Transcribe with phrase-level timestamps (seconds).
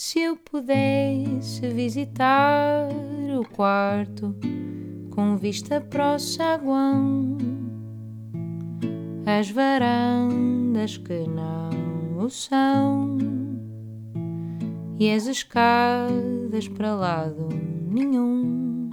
[0.00, 2.88] Se eu pudesse visitar
[3.36, 4.32] o quarto
[5.10, 7.36] com vista para o saguão,
[9.26, 13.18] as varandas que não o são
[15.00, 17.48] e as escadas para lado
[17.90, 18.90] nenhum.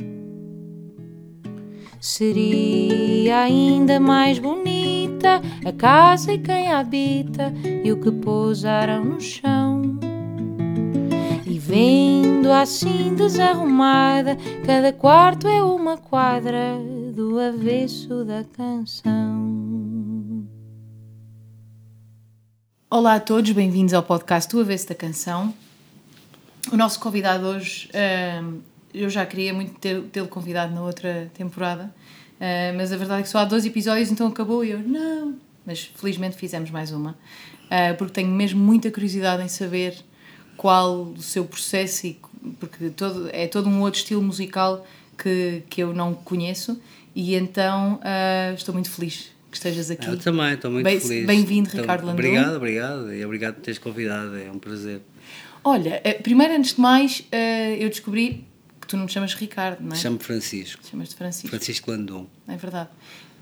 [2.01, 7.53] Seria ainda mais bonita a casa e quem a habita
[7.83, 9.54] e o que pousaram no chão.
[11.67, 14.37] Vendo assim desarrumada,
[14.67, 16.77] cada quarto é uma quadra
[17.11, 20.47] do avesso da canção.
[22.87, 25.51] Olá a todos, bem-vindos ao podcast do Avesso da Canção.
[26.71, 27.89] O nosso convidado hoje,
[28.43, 28.59] hum,
[28.93, 31.91] eu já queria muito tê-lo convidado na outra temporada,
[32.39, 35.35] hum, mas a verdade é que só há dois episódios, então acabou e eu, não.
[35.65, 37.17] Mas felizmente fizemos mais uma,
[37.63, 39.95] hum, porque tenho mesmo muita curiosidade em saber
[40.57, 42.19] qual o seu processo, e,
[42.59, 44.85] porque todo, é todo um outro estilo musical
[45.17, 46.79] que, que eu não conheço,
[47.15, 50.07] e então hum, estou muito feliz que estejas aqui.
[50.07, 51.25] Eu também, estou muito Bem- feliz.
[51.25, 52.13] Bem-vindo, Então, Ricardo Landon.
[52.19, 53.13] Obrigado, obrigado.
[53.13, 55.01] E obrigado por teres convidado, é um prazer.
[55.63, 58.43] Olha, eh, primeiro, antes de mais, eh, eu descobri
[58.81, 59.95] que tu não te chamas Ricardo, não é?
[59.95, 60.81] Chamo-me Francisco.
[60.87, 62.27] Chamas-te Francisco, Francisco Landum.
[62.47, 62.89] é verdade.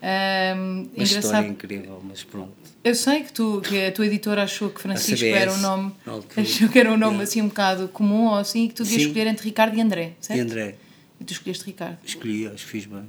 [0.03, 2.51] Uma história engraçado, incrível, mas pronto.
[2.83, 5.93] eu sei que, tu, que a tua editora achou que Francisco era um nome,
[6.35, 9.03] achou que era um nome assim um bocado comum ou assim, e que tu devias
[9.03, 10.37] escolher entre Ricardo e André, certo?
[10.37, 10.75] E André,
[11.21, 11.99] E tu escolheste Ricardo.
[12.03, 13.05] escolhi, acho que fiz bem.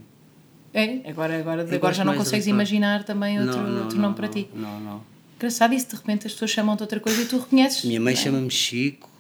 [0.73, 4.03] É, agora, agora, Eu agora já não consegues imaginar também outro, não, não, outro não,
[4.03, 4.49] nome para não, ti.
[4.55, 5.05] Não, não.
[5.37, 7.85] Engraçado isso, de repente as pessoas chamam-te outra coisa e tu reconheces.
[7.85, 8.17] Minha mãe é?
[8.17, 9.11] chama-me Chico,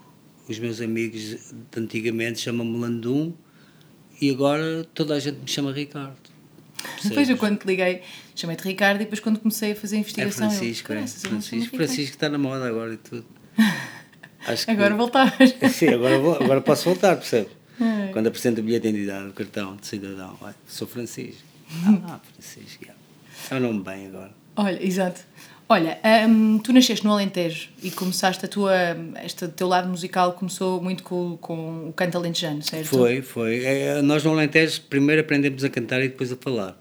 [0.48, 3.33] os meus amigos de antigamente chamam-me Landum
[4.20, 6.33] e agora toda a gente me chama Ricardo.
[7.02, 8.02] Depois eu quando te liguei,
[8.34, 10.50] chamei-te Ricardo e depois quando comecei a fazer a É investigação.
[10.50, 10.98] Francisco, eu, é.
[11.00, 11.77] "Caraças, ele não se chama Francisco.
[11.77, 13.24] Ricardo." Francisco está na moda agora e tudo.
[14.46, 15.55] Acho que- Agora voltavas.
[15.72, 17.48] Sim, agora, vou, agora posso voltar, percebe?
[17.80, 18.08] É.
[18.12, 21.42] Quando apresento o bilhete de identidade, o cartão de cidadão, olha, sou Francisco.
[22.06, 22.84] Ah, Francisco,
[23.51, 24.33] é o nome bem agora.
[24.56, 25.20] Olha, exato.
[25.69, 25.98] Olha,
[26.29, 28.73] hum, tu nasceste no Alentejo e começaste a tua,
[29.25, 32.86] este teu lado musical começou muito com, com o canto alentejano, certo?
[32.89, 33.64] Foi, foi.
[33.64, 36.79] É, nós no Alentejo primeiro aprendemos a cantar e depois a falar.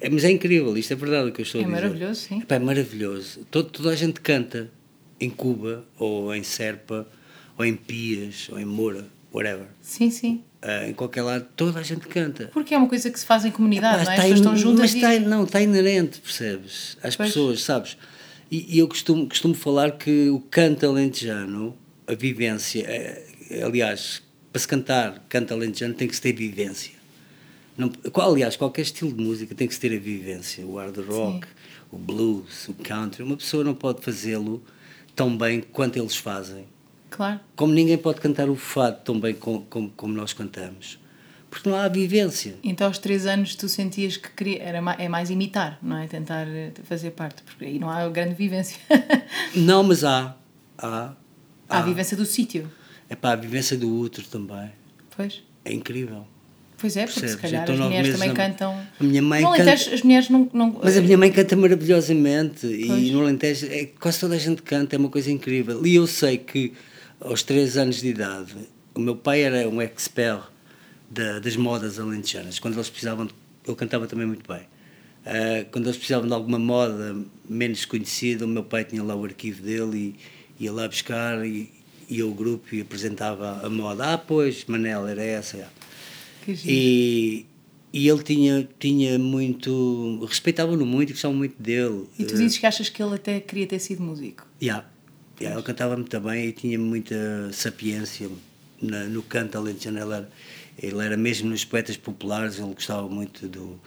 [0.00, 1.80] É, mas é incrível, isto é verdade o que eu estou É a dizer.
[1.80, 2.40] maravilhoso, sim.
[2.40, 3.44] Epá, é maravilhoso.
[3.50, 4.70] Todo, toda a gente canta
[5.18, 7.06] em Cuba, ou em Serpa,
[7.58, 9.66] ou em Pias, ou em Moura, whatever.
[9.82, 10.42] Sim, sim.
[10.62, 12.48] Ah, em qualquer lado, toda a gente canta.
[12.52, 14.14] Porque é uma coisa que se faz em comunidade, Pá, não é?
[14.16, 14.96] As pessoas estão in- juntas mas e...
[14.96, 16.98] está, não, está inerente, percebes?
[17.02, 17.30] Às Pois.
[17.30, 17.96] pessoas, sabes?
[18.50, 21.74] E, e eu costumo, costumo falar que o canto alentejano,
[22.06, 24.22] a vivência, é- é, aliás,
[24.52, 26.92] para se cantar canto alentejano tem que se ter vivência.
[27.78, 30.66] Não, aliás, qualquer estilo de música tem que se ter a vivência.
[30.66, 31.46] O hard rock,
[31.90, 33.22] o blues, o country.
[33.22, 34.62] Uma pessoa não pode fazê-lo
[35.16, 36.66] tão bem quanto eles fazem.
[37.10, 37.40] Claro.
[37.56, 40.98] Como ninguém pode cantar o fado tão bem como, como, como nós cantamos.
[41.50, 42.54] Porque não há vivência.
[42.62, 46.06] Então aos três anos tu sentias que queria, era mais, é mais imitar, não é?
[46.06, 48.78] Tentar eh, fazer parte, porque aí não há grande vivência.
[49.56, 50.36] Não, mas há.
[50.78, 51.12] Há.
[51.68, 52.70] há a vivência do sítio.
[53.08, 54.70] É para a vivência do outro também.
[55.16, 55.42] Pois.
[55.64, 56.24] É incrível.
[56.78, 57.42] Pois é, porque se Percebes?
[57.42, 58.80] calhar Então, as mulheres também na- cantam.
[59.00, 60.48] A minha mãe no Alentejo, canta- as mulheres não.
[60.52, 63.02] não Mas a minha mãe canta maravilhosamente Pois.
[63.02, 65.84] e no Alentejo é, quase toda a gente canta, é uma coisa incrível.
[65.84, 66.72] E eu sei que
[67.20, 68.54] aos 3 anos de idade,
[68.94, 70.42] o meu pai era um expert
[71.10, 72.58] da- das modas alentejanas.
[72.58, 73.34] Quando eles precisavam, de-
[73.66, 74.62] ele cantava também muito bem.
[75.24, 77.16] Ah, quando eles precisavam de alguma moda
[77.48, 80.16] menos conhecida, o meu pai tinha lá o arquivo dele
[80.58, 81.70] e ia lá buscar e
[82.08, 84.14] ia ao grupo e apresentava a moda.
[84.14, 85.58] Ah, pois, Manel, era essa.
[85.58, 85.68] já.
[86.64, 87.46] E,
[87.92, 90.24] e ele tinha, tinha muito.
[90.26, 92.06] respeitavam-no muito e gostavam muito dele.
[92.18, 94.46] E tu dizes que achas que ele até queria ter sido músico.
[94.60, 94.80] Yeah.
[94.80, 94.88] Yeah,
[95.40, 97.16] ele cantava muito bem e tinha muita
[97.52, 98.28] sapiência
[98.80, 99.98] na- no canto alentejano.
[99.98, 100.28] Ele era,
[100.82, 103.80] ele era mesmo nos poetas populares, ele gostava muito do,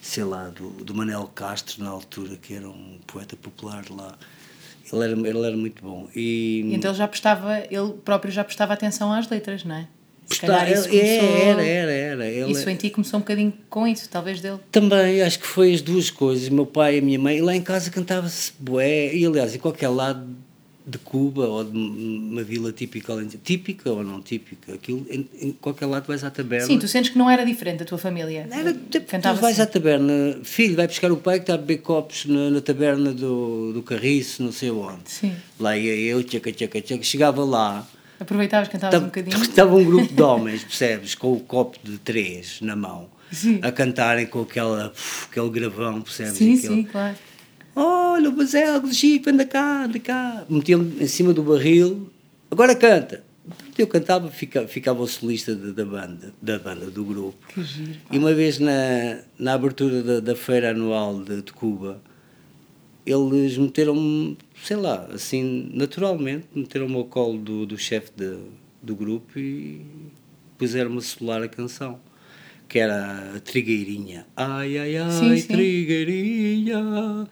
[0.00, 4.16] sei lá, do, do Manel Castro, na altura, que era um poeta popular lá.
[4.92, 6.08] Ele era, ele era muito bom.
[6.14, 9.88] E, então ele já prestava, ele próprio já prestava atenção às letras, não é?
[10.26, 12.26] Se calhar isso é, começou, era, era, era.
[12.26, 14.58] Ele, isso em ti começou um bocadinho com isso, talvez dele.
[14.72, 17.54] Também, acho que foi as duas coisas, meu pai e a minha mãe, e lá
[17.54, 20.26] em casa cantava-se bué, e aliás, em qualquer lado
[20.86, 25.86] de Cuba, ou de uma vila típica, típica ou não típica, aquilo, em, em qualquer
[25.86, 26.66] lado vais à taberna.
[26.66, 28.46] Sim, tu sentes que não era diferente da tua família.
[28.50, 28.74] Era,
[29.08, 29.62] Cantava tu vais assim.
[29.62, 33.12] à taberna, filho, vai buscar o pai que está a beber copos na, na taberna
[33.14, 35.02] do, do Carriço, não sei onde.
[35.06, 35.34] Sim.
[35.58, 37.88] Lá ia eu, tchaca, tchaca, tchaca, chegava lá,
[38.20, 39.42] Aproveitavas, cantavas um bocadinho.
[39.42, 41.14] estava um grupo de homens, percebes?
[41.14, 43.58] Com o copo de três na mão, Sim.
[43.62, 44.92] a cantarem com aquela,
[45.30, 46.34] aquele gravão, percebes?
[46.34, 47.16] Sim, Aquele, sim, claro.
[47.76, 50.44] Olha, o Basel do Chico, anda cá, anda cá.
[50.48, 52.10] Metiam-me em cima do barril,
[52.50, 53.24] agora canta.
[53.76, 57.36] Eu cantava, fica, ficava o solista da, da banda, da banda, do grupo.
[57.52, 57.98] Que giro.
[58.10, 62.00] E uma vez na, na abertura da, da feira anual de, de Cuba,
[63.04, 68.38] eles meteram-me, sei lá, assim, naturalmente, meteram-me ao colo do, do chefe de-
[68.82, 69.82] do grupo e
[70.56, 71.98] puseram-me a solar a canção,
[72.68, 74.24] que era a Trigueirinha.
[74.36, 75.48] Ai, ai, ai, Sim, sim.
[75.48, 77.28] Trigueirinha,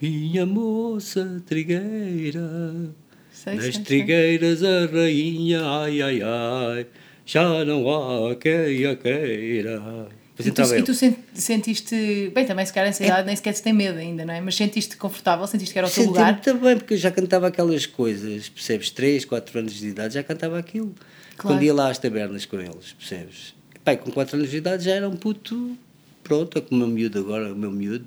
[0.00, 2.90] minha moça trigueira.
[3.32, 3.82] Sei, Nas sei, sei.
[3.82, 6.86] trigueiras a rainha, ai, ai, ai,
[7.24, 7.88] já não
[8.30, 10.08] há quem a queira.
[10.38, 13.54] E tu, entrava e tu sen- sentiste, bem, também se calhar nessa idade nem sequer
[13.54, 14.40] se tem medo ainda, não é?
[14.40, 16.40] Mas sentiste confortável, sentiste que era o teu lugar?
[16.42, 18.90] também, porque eu já cantava aquelas coisas, percebes?
[18.90, 20.94] 3, 4 anos de idade já cantava aquilo.
[21.38, 21.56] Claro.
[21.56, 23.54] Quando ia lá às tabernas com eles, percebes?
[23.84, 25.76] Pai, com 4 anos de idade já era um puto,
[26.22, 28.06] pronto, é como o meu miúdo agora, o meu miúdo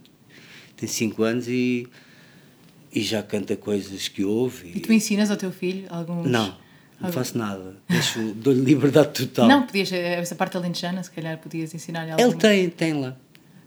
[0.80, 1.88] tem 5 anos e,
[2.94, 4.72] e já canta coisas que ouve.
[4.76, 6.30] E tu ensinas ao teu filho alguns...
[6.30, 6.56] Não,
[7.00, 7.76] não faço nada.
[7.88, 9.48] Deixo, dou-lhe liberdade total.
[9.48, 12.40] Não, podias, essa parte alentejana, se calhar podias ensinar-lhe Ele alguma.
[12.40, 13.16] tem, tem lá.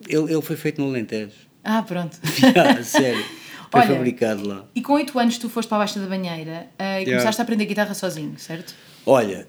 [0.08, 1.32] Ele, ele foi feito no Alentejo.
[1.62, 2.18] Ah, pronto.
[2.82, 3.24] Sério.
[3.70, 4.66] Foi Olha, fabricado lá.
[4.74, 7.44] E com 8 anos tu foste para a Baixa da Banheira ah, e começaste a
[7.44, 8.74] aprender guitarra sozinho, certo?
[9.06, 9.46] Olha,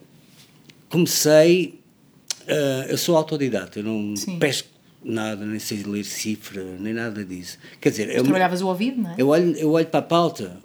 [0.90, 1.82] comecei.
[2.48, 4.40] ah, eu sou autodidata, eu não Sim.
[4.40, 4.70] pesco
[5.04, 7.58] nada, nem sei ler cifra, nem nada disso.
[7.82, 9.16] Quer dizer, eu, Trabalhavas o ouvido, não é?
[9.18, 10.58] eu, olho, eu olho para a pauta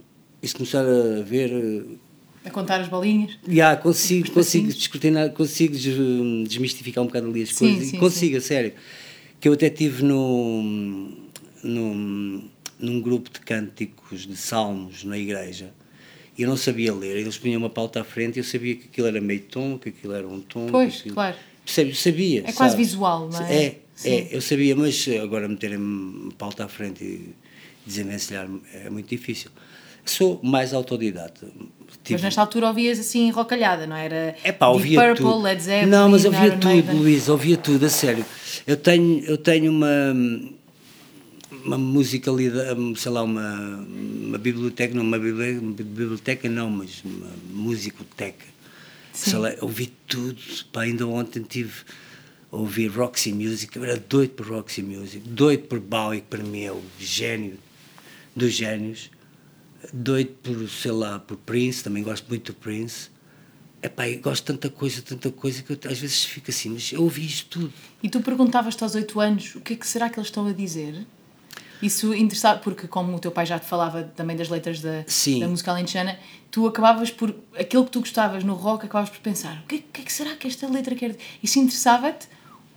[0.42, 1.50] e se começar a ver.
[2.44, 3.36] ah, A contar as bolinhas.
[3.48, 7.88] Já, consigo, consigo descortinar, consigo des- desmistificar um bocado ali as Sim, coisas.
[7.88, 8.72] sim, consigo, a sério.
[9.40, 11.16] Que eu até tive num,
[11.62, 12.48] num,
[12.78, 15.70] num grupo de cânticos de salmos na igreja
[16.36, 17.16] e eu não sabia ler.
[17.16, 19.88] Eles punham uma pauta à frente e eu sabia que aquilo era meio tom, que
[19.88, 20.66] aquilo era um tom.
[20.70, 21.36] Pois, aquilo- claro.
[21.64, 21.94] Percebe?
[21.94, 22.44] Sabia.
[22.46, 23.54] É quase visual, não é?
[23.66, 23.76] É, Sim.
[24.04, 27.34] É, eu sabia, mas agora meterem-me pauta à frente e
[27.84, 29.50] desenvencilhar é muito difícil.
[30.04, 31.48] Sou mais autodidata.
[32.10, 34.34] Mas nesta altura ouvias assim rocalhada, não era?
[34.42, 35.42] é pá, ouvia Purple, tudo.
[35.42, 36.94] Led Zeppelin, não, mas ouvia Iron tudo, Maiden.
[36.94, 38.24] Luís, ouvia tudo, a sério.
[38.66, 40.14] Eu tenho, eu tenho uma
[41.64, 48.46] uma musicalidade, sei lá, uma, uma biblioteca, não, uma biblioteca, não, mas uma musicoteca.
[49.12, 49.30] Sim.
[49.30, 50.38] Sei lá, ouvi tudo,
[50.72, 51.82] pá, ainda ontem tive
[52.50, 56.62] ouvir Roxy Music, eu era doido por Roxy Music, doido por Bowie, que para mim
[56.64, 57.58] é o gênio
[58.34, 59.10] dos génios,
[59.92, 63.10] doido por, sei lá, por Prince, também gosto muito do Prince.
[63.82, 66.92] Epá, eu gosto de tanta coisa, tanta coisa, que eu, às vezes fico assim, mas
[66.92, 67.72] eu ouvi isto tudo.
[68.02, 70.52] E tu perguntavas-te aos 8 anos o que é que será que eles estão a
[70.52, 71.06] dizer?
[71.80, 75.38] Isso interessava, porque como o teu pai já te falava também das letras da, Sim.
[75.38, 76.18] da música alentejana,
[76.50, 79.82] tu acabavas por, aquilo que tu gostavas no rock, acabavas por pensar, o que, é-
[79.92, 81.20] que é que será que esta letra quer dizer?
[81.40, 82.26] Isso interessava-te?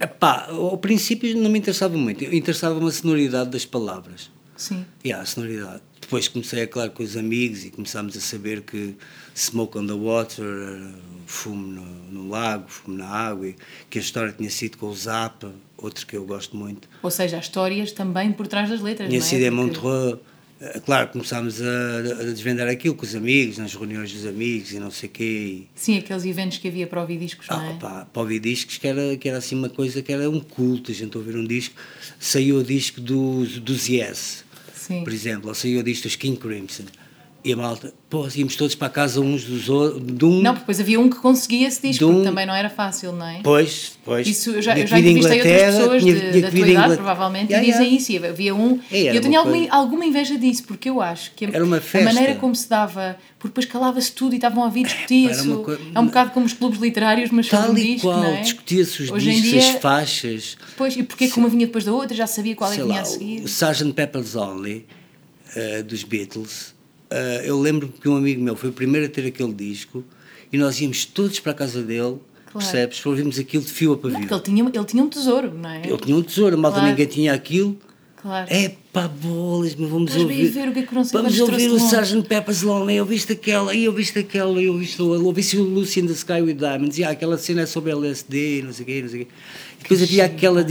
[0.01, 4.31] Epá, ao princípio não me interessava muito, interessava-me a sonoridade das palavras.
[4.57, 4.85] Sim.
[5.03, 5.81] E a sonoridade.
[5.99, 8.95] Depois comecei a claro com os amigos e começámos a saber que
[9.35, 10.45] smoke on the water,
[11.25, 13.55] fumo no, no lago, fumo na água, e
[13.89, 16.89] que a história tinha sido com o Zappa, outro que eu gosto muito.
[17.01, 19.29] Ou seja, as histórias também por trás das letras, Tinha não é?
[19.29, 20.19] sido em Montreux.
[20.61, 24.79] Eh, Claro, começámos a, a desvendar aquilo com os amigos, nas reuniões dos amigos e
[24.79, 25.63] não sei o quê.
[25.73, 27.69] Sim, aqueles eventos que havia para ouvir discos, não é?
[27.71, 30.39] Ah, pá, para ouvir discos que era, que era assim uma coisa que era um
[30.39, 31.75] culto, a gente ouvir um disco.
[32.19, 34.43] Saiu o disco dos, dos Yes,
[34.75, 35.03] Sim.
[35.03, 36.83] por exemplo, ou saiu o disco dos King Crimson.
[37.43, 40.43] E a malta, pô, íamos todos para a casa uns dos outros, de um.
[40.43, 43.13] Não, porque depois havia um que conseguia esse disco, um- porque também não era fácil,
[43.13, 43.39] não é?
[43.43, 44.27] Pois, pois.
[44.27, 47.51] Isso, eu já, eu já entrevistei outras pessoas tinha- de- tinha da tua idade, provavelmente,
[47.51, 47.97] Yeah, e dizem yeah.
[47.99, 48.11] isso.
[48.11, 48.79] E havia um.
[48.91, 51.49] É, E eu tenho uma alguma, coisa- alguma inveja disso, porque eu acho que a,
[51.49, 53.17] a maneira como se dava.
[53.39, 55.39] Porque depois calava-se tudo e estavam a ouvir discutir-se.
[55.39, 58.07] era uma coisa- É um bocado como os clubes literários, mas Tal um e disco,
[58.07, 58.41] qual, é?
[58.41, 60.57] discutia-se os Hoje discos, dia- as faixas.
[60.77, 62.83] Pois, e porque é que uma vinha depois da outra, já sabia qual é que
[62.83, 63.41] vinha a seguir.
[63.41, 63.93] o Sgt.
[63.93, 64.85] Pepper's Only,
[65.55, 66.70] eh, dos Beatles,
[67.11, 70.03] eh, eu lembro que um amigo meu foi o primeiro a ter aquele disco
[70.51, 72.17] e nós íamos todos para a casa dele,
[72.51, 72.67] Claro.
[72.67, 72.99] percebes?
[72.99, 74.19] Para ouvirmos aquilo de fio a Não, pavio.
[74.19, 75.81] porque ele tinha, ele tinha um tesouro, não é?
[75.87, 76.89] Ele tinha um tesouro, a malta Claro.
[76.91, 77.77] ninguém tinha aquilo.
[78.21, 78.47] Claro.
[78.51, 80.49] É pá, bolas, mas vamos Mas ouvir.
[80.49, 81.77] ver o que é que o vamos ouvir o.
[81.77, 82.21] Sgt.
[82.27, 86.13] Pepper's Lonely, eu viste aquela, eu viste aquela, eu viste, ouvi o Lucy in the
[86.13, 89.21] Sky with Diamonds, e aquela cena é sobre LSD, não sei o quê, não sei
[89.21, 89.31] o quê.
[89.79, 90.61] E depois havia aquela,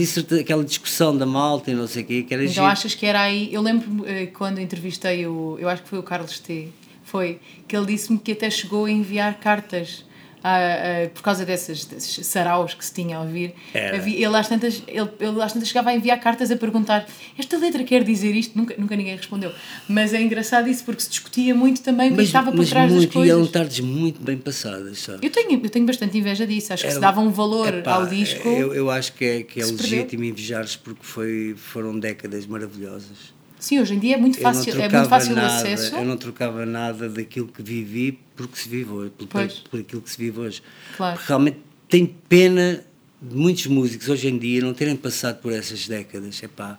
[0.40, 2.66] aquela discussão da malta e não sei o quê, que era Então giro.
[2.66, 3.52] achas que era aí.
[3.52, 5.56] Eu lembro eh, quando entrevistei o.
[5.58, 6.68] Eu acho que foi o Carlos T.
[7.02, 10.04] Foi que ele disse-me que até chegou a enviar cartas.
[10.42, 13.96] A- a- por causa dessas, desses saraus que se tinha a ouvir, Era.
[13.96, 17.06] ele, às tantas, ele, ele às tantas chegava a enviar cartas a perguntar
[17.38, 18.56] esta letra quer dizer isto?
[18.56, 19.52] Nunca, nunca ninguém respondeu.
[19.88, 23.26] Mas é engraçado isso porque se discutia muito também mas, estava por trás muito, das
[23.26, 23.52] e eram coisas.
[23.52, 25.26] tardes muito bem passadas, sabe?
[25.26, 26.72] Eu tenho, eu tenho bastante inveja disso.
[26.72, 28.48] Acho que se Era- dava um valor Epá, ao disco.
[28.48, 33.39] Eu, eu acho que é, que é legítimo invejar-se porque foi, foram décadas maravilhosas.
[33.60, 35.94] Sim, hoje em dia é muito fácil, é muito fácil o nada, acesso.
[35.94, 39.26] Eu não trocava nada daquilo que vivi por que se vive hoje, por,
[39.70, 40.62] por aquilo que se vive hoje.
[40.96, 41.16] Claro.
[41.16, 42.82] Porque realmente tem pena
[43.20, 46.42] de muitos músicos hoje em dia não terem passado por essas décadas.
[46.42, 46.78] Epá,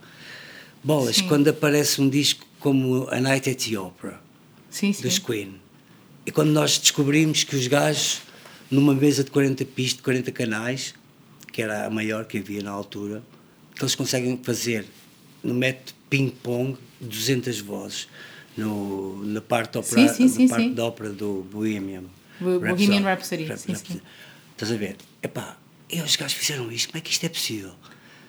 [0.84, 1.28] bolas, Sim.
[1.28, 4.20] quando aparece um disco como A Night at the Opera,
[4.70, 5.04] Sim, sim.
[5.04, 5.62] dos Queen,
[6.26, 8.22] e quando nós descobrimos que os gajos,
[8.72, 10.96] numa mesa de 40 pistas, de 40 canais,
[11.52, 13.22] que era a maior que havia na altura,
[13.76, 14.86] que eles conseguem fazer
[15.44, 18.08] no método ping-pong 200 vozes
[18.58, 22.04] no, na parte, opera, Sim, sim, na parte da ópera do Bohemian.
[22.40, 24.02] Bo- Bohemian Rhapsody, Rhap- sim, sim.
[24.52, 24.98] Estás a ver?
[25.24, 25.58] Epá,
[25.90, 27.72] e os gajos fizeram isto, como é que isto é possível?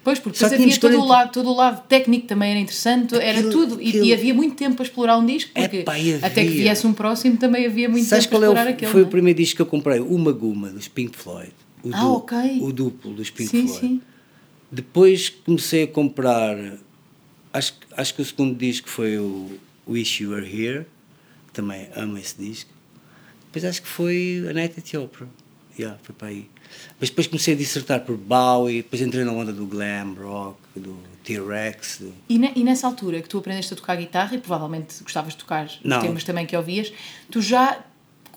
[0.05, 3.15] Pois, porque Só havia todo o, 40 lado, todo o lado técnico também era interessante,
[3.17, 3.81] era Aquilo- tudo.
[3.83, 6.87] E, aquilo- e havia muito tempo para explorar um disco, porque Epá, até que viesse
[6.87, 8.91] um próximo também havia muito Sabes tempo para é o, explorar aquele.
[8.93, 9.11] foi não o é?
[9.11, 10.01] primeiro disco que eu comprei?
[10.01, 11.53] Uma Guma, dos Pink Floyd.
[11.85, 12.39] O Ah, du- ok.
[12.63, 13.81] O duplo dos Pink Sim, Floyd.
[13.81, 14.01] sim.
[14.71, 16.57] Depois comecei a comprar,
[17.53, 20.87] acho, que- acho que o segundo disco foi o Wish You Were Here,
[21.53, 22.71] também amo esse disco.
[23.47, 25.29] Depois acho que foi a Night at the Opera,
[25.79, 26.49] yeah, foi para aí.
[26.99, 30.97] Mas depois comecei a dissertar por Bowie, depois entrei na onda do glam rock, do
[31.23, 35.35] T-Rex, do- E, e nessa altura que tu aprendeste a tocar guitarra, e provavelmente gostavas
[35.35, 36.01] de tocar Não.
[36.01, 36.91] temas também que ouvias,
[37.31, 37.85] tu já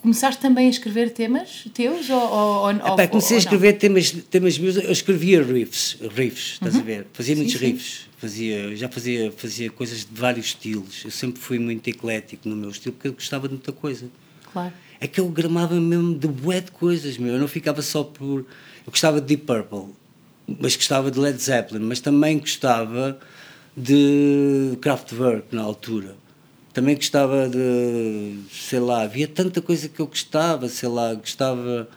[0.06, 2.08] começaste também a escrever temas teus?
[2.10, 3.52] Ou, ou, ou, Epá, ou- comecei a ou não?
[3.52, 7.08] escrever temas, temas meus, eu escrevia riffs, riffs, estás a ver?
[7.12, 7.60] Fazia muitos Uhum.
[7.60, 7.66] sim.
[7.72, 11.02] riffs, fazia, já fazia, fazia coisas de vários estilos.
[11.04, 14.08] Eu sempre fui muito eclético no meu estilo porque eu gostava de muita coisa.
[14.54, 14.72] Claro.
[15.00, 17.34] É que eu gramava mesmo de bué de coisas, meu.
[17.34, 18.40] Eu não ficava só por.
[18.86, 19.94] Eu gostava de Deep Purple,
[20.60, 23.20] mas gostava de Led Zeppelin, mas também gostava
[23.76, 26.16] de Kraftwerk na altura.
[26.76, 28.36] Também gostava de.
[28.52, 31.88] sei lá, havia tanta coisa que eu gostava, sei lá, gostava.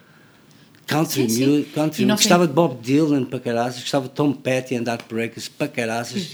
[0.87, 4.85] Country Sim, music, country, gostava de Bob Dylan para caraças, gostava de Tom Petty and
[4.87, 6.31] Heartbreakers para caraças.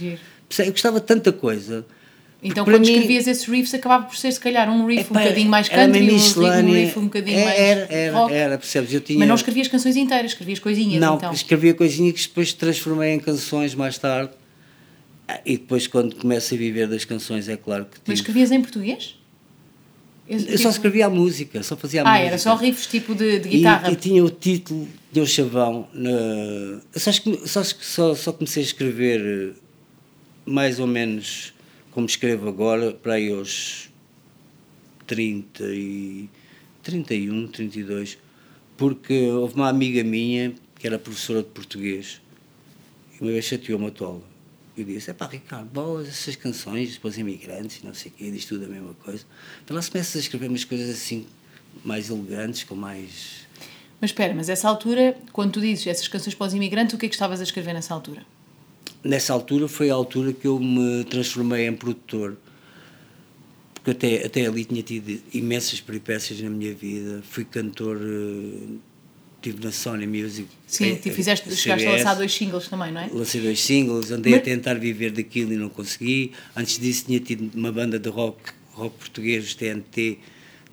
[0.58, 1.86] Eu gostava de tanta coisa.
[2.42, 5.70] Então, quando escrevias esses riffs, acabava por ser, se calhar, um riff um bocadinho mais
[5.70, 8.34] era country, um riff, um bocadinho É, mais era, era, rock.
[8.34, 8.92] era, percebes?
[8.92, 9.18] Eu tinha...
[9.18, 11.32] Mas não escrevias canções inteiras, escrevias coisinhas, Não, então.
[11.32, 14.32] escrevia coisinhas que depois transformei em canções mais tarde.
[15.26, 18.14] Ah, E depois, quando começo a viver das canções, é claro que Mas tive...
[18.14, 19.16] escrevias em português?
[20.26, 22.26] Eu só escrevia a música, só fazia a Ah, música.
[22.28, 23.90] era só riffs tipo de, de E- guitarra.
[23.92, 25.86] E, tinha o título, tinha o chavão.
[25.92, 26.80] Na...
[26.96, 27.10] Só,
[27.44, 29.54] só, só, só comecei a escrever
[30.46, 31.52] mais ou menos
[31.90, 33.90] como escrevo agora, para aí aos
[35.06, 36.28] 30 e
[36.82, 38.18] 31, 32,
[38.76, 42.20] porque houve uma amiga minha que era professora de português
[43.14, 44.22] e uma vez chateou-me a tola.
[44.76, 48.30] Eu disse, é pá, Ricardo, boas essas canções para os imigrantes, não sei o quê,
[48.30, 49.24] diz tudo a mesma coisa.
[49.64, 51.26] Então lá se começa a escrever umas coisas assim,
[51.84, 53.44] mais elegantes, com mais...
[54.00, 57.06] Mas espera, mas essa altura, quando tu dizes essas canções para os imigrantes, o que
[57.06, 58.26] é que estavas a escrever nessa altura?
[59.02, 62.36] Nessa altura foi a altura que eu me transformei em produtor.
[63.74, 67.22] Porque até, até ali tinha tido imensas peripécias na minha vida.
[67.22, 68.76] Fui cantor, eh,
[69.50, 70.48] estive na Sony Music.
[70.66, 72.04] Sim, tu fizeste, eh, chegaste a CBS.
[72.04, 73.08] lançar dois singles também, não é?
[73.12, 76.32] Lancei dois singles, andei a Mas- tentar viver daquilo e não consegui.
[76.56, 78.38] Antes disso tinha tido uma banda de rock,
[78.72, 80.18] rock português, TNT,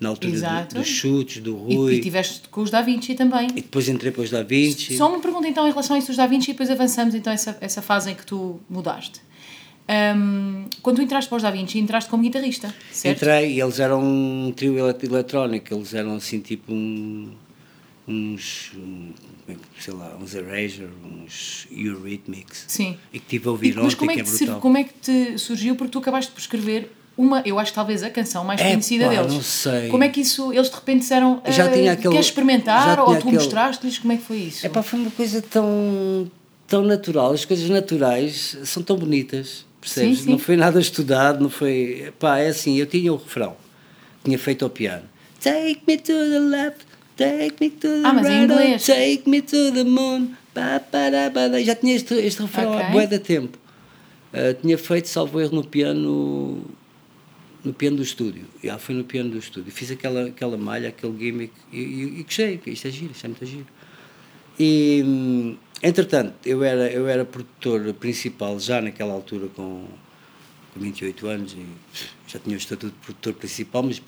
[0.00, 1.94] na altura do, dos chutes, do E, Rui.
[1.96, 3.46] e tiveste com os Da Vinci também.
[3.50, 4.96] E depois entrei para os Da Vinci.
[4.96, 7.32] Só uma pergunta então em relação a isso dos Da Vinci e depois avançamos então
[7.32, 9.20] essa, essa fase em que tu mudaste.
[9.88, 13.16] Ahm, quando tu entraste para os Da Vinci, entraste como guitarrista, certo?
[13.18, 17.30] Entrei e eles eram um trio elet- eletrónico, eles eram assim tipo um,
[18.06, 19.10] uns, um,
[19.48, 22.64] é sei lá, uns Erasure, uns Eurythmics.
[22.68, 22.96] Sim.
[23.12, 24.60] E que tive a E, ouvir mas ontem, como é, que que é te, brutal.
[24.60, 25.76] como é que te surgiu?
[25.76, 29.32] Porque tu acabaste por escrever uma, eu acho talvez a canção mais Epá, conhecida deles.
[29.32, 29.88] não sei.
[29.88, 32.98] Como é que isso, eles de repente disseram, Já "Ah, tinha aquele- queres experimentar?
[33.00, 33.98] Ou tu aquele- mostraste-lhes?
[33.98, 34.66] Como é que foi isso?
[34.66, 36.30] É pá, foi uma coisa tão,
[36.66, 40.18] tão natural, as coisas naturais são tão bonitas, percebes?
[40.18, 40.30] Sim, sim.
[40.32, 42.12] Não foi nada estudado, não foi.
[42.18, 43.54] Pá, é assim, eu tinha o refrão,
[44.24, 45.04] tinha feito ao piano.
[45.40, 48.84] Take me to the left, take me to the Ah, mas em inglês.
[48.86, 50.28] take me to the moon.
[50.54, 51.60] Pá, pá, pá, pá.
[51.60, 52.82] Já tinha este, este refrão Ok.
[52.86, 53.58] há bué de tempo.
[54.32, 56.62] Ah, tinha feito, salvo erro, no piano
[57.64, 58.44] no piano do estúdio.
[58.62, 59.70] Já foi no piano do estúdio.
[59.72, 63.28] Fiz aquela, aquela malha, aquele gimmick e, e, e gostei, isto é giro, isto é
[63.28, 63.66] muito giro.
[64.58, 69.84] E, hum, entretanto, eu era, eu era produtor principal já naquela altura com,
[70.72, 71.66] com 28 anos e
[72.26, 74.00] já tinha o estatuto de produtor principal, mas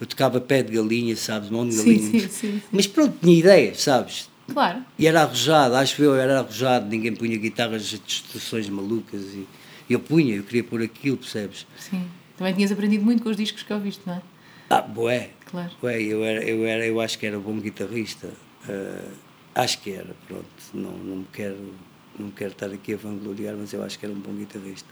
[0.00, 2.00] eu tocava pé de galinha, sabes, mão de galinha.
[2.00, 2.62] sim, sim, sim.
[2.70, 4.28] Mas pronto, tinha ideias, sabes?
[4.52, 4.84] Claro.
[4.98, 9.46] E era arrojado, acho eu, era arrojado, ninguém punha guitarras de distorções malucas e
[9.90, 11.66] eu punha, eu queria pôr aquilo, percebes?
[11.78, 12.06] Sim.
[12.36, 14.22] Também tinhas aprendido muito com os discos que ouviste, não é?
[14.68, 15.30] Ah, bué.
[15.46, 15.70] Claro.
[15.80, 18.30] Bué, eu, era, eu, era, eu acho que era bom guitarrista.
[18.68, 20.46] Ah, acho que era, pronto.
[20.74, 21.74] Não, não, me quero,
[22.18, 24.88] não me quero estar aqui a vangloriar, mas eu acho que era um bom guitarrista.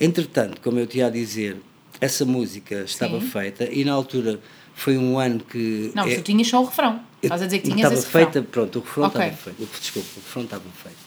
[0.00, 1.56] Entretanto, como eu tinha a dizer,
[2.00, 3.26] essa música estava Sim.
[3.26, 4.40] feita e na altura
[4.74, 5.90] foi um ano que.
[5.94, 7.00] Não, é- tu tinhas só o refrão.
[7.22, 8.44] Estás a dizer que tinhas estava feita, refrão.
[8.50, 9.20] pronto, o refrão Ok.
[9.20, 9.80] estava feito.
[9.80, 10.98] Desculpa, o refrão estava feito.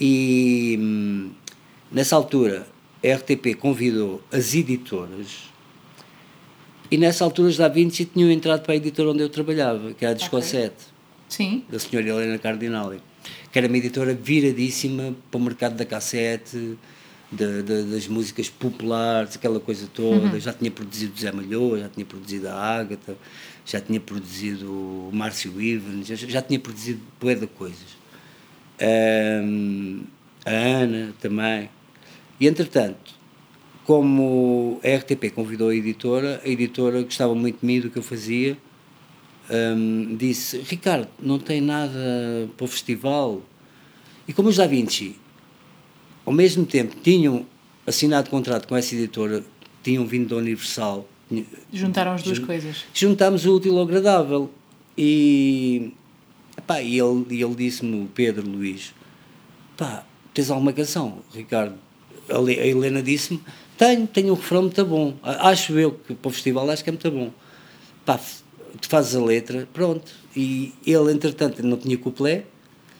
[0.00, 1.30] E hum,
[1.92, 2.66] nessa altura
[3.02, 5.48] a RTP convidou as editoras
[6.90, 10.04] e nessa altura os Da Vinci tinham entrado para a editora onde eu trabalhava, que
[10.04, 10.48] era a Disco Ok.
[10.48, 10.74] 7,
[11.28, 11.64] Sim.
[11.68, 13.00] da senhora Helena Cardinali,
[13.52, 16.76] que era uma editora viradíssima para o mercado da cassete,
[17.30, 20.34] da- da- das músicas populares, aquela coisa toda.
[20.34, 20.40] Uhum.
[20.40, 23.16] Já tinha produzido Zé Malhoa, já tinha produzido a Ágata,
[23.66, 27.98] já tinha produzido o Márcio Ivan, já, já tinha produzido bué de coisas.
[28.80, 30.02] Ahm,
[30.44, 31.68] a Ana também.
[32.40, 33.12] E entretanto,
[33.84, 38.02] como a RTP convidou a editora, a editora gostava muito de mim do que eu
[38.02, 38.56] fazia,
[39.50, 43.42] hum, disse: Ricardo, não tem nada para o festival.
[44.26, 45.16] E como os Da Vinci,
[46.28, 47.46] ao mesmo tempo, tinham
[47.86, 49.42] assinado contrato com essa editora,
[49.82, 51.08] tinham vindo da Universal,
[51.72, 52.84] Juntaram as duas Jun- coisas.
[52.94, 54.50] juntámos o útil ao agradável.
[54.96, 55.92] E,
[56.56, 58.94] epá, e ele, e ele disse-me, Pedro Luís,
[59.76, 60.04] pá,
[60.34, 61.76] tens alguma canção, Ricardo?
[62.30, 63.40] A Le- a Helena disse-me,
[63.76, 65.14] tenho, tenho um refrão muito bom.
[65.22, 67.30] Acho eu que para o festival acho que é muito bom.
[68.04, 68.18] Pá,
[68.80, 70.10] tu fazes a letra, pronto.
[70.36, 72.44] E ele, entretanto, não tinha cuplé.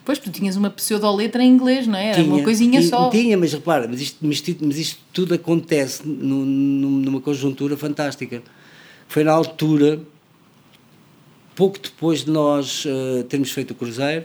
[0.09, 2.13] Pois, tu tinhas uma pseudo-letra em inglês, não é?
[2.13, 3.11] Era uma Tinha, coisinha e- só.
[3.11, 7.77] Tinha, mas repara, mas isto, mas, isto- mas isto tudo acontece nu- nu- numa conjuntura
[7.77, 8.43] fantástica.
[9.07, 10.01] Foi na altura,
[11.55, 14.25] pouco depois de nós eh, termos feito o cruzeiro,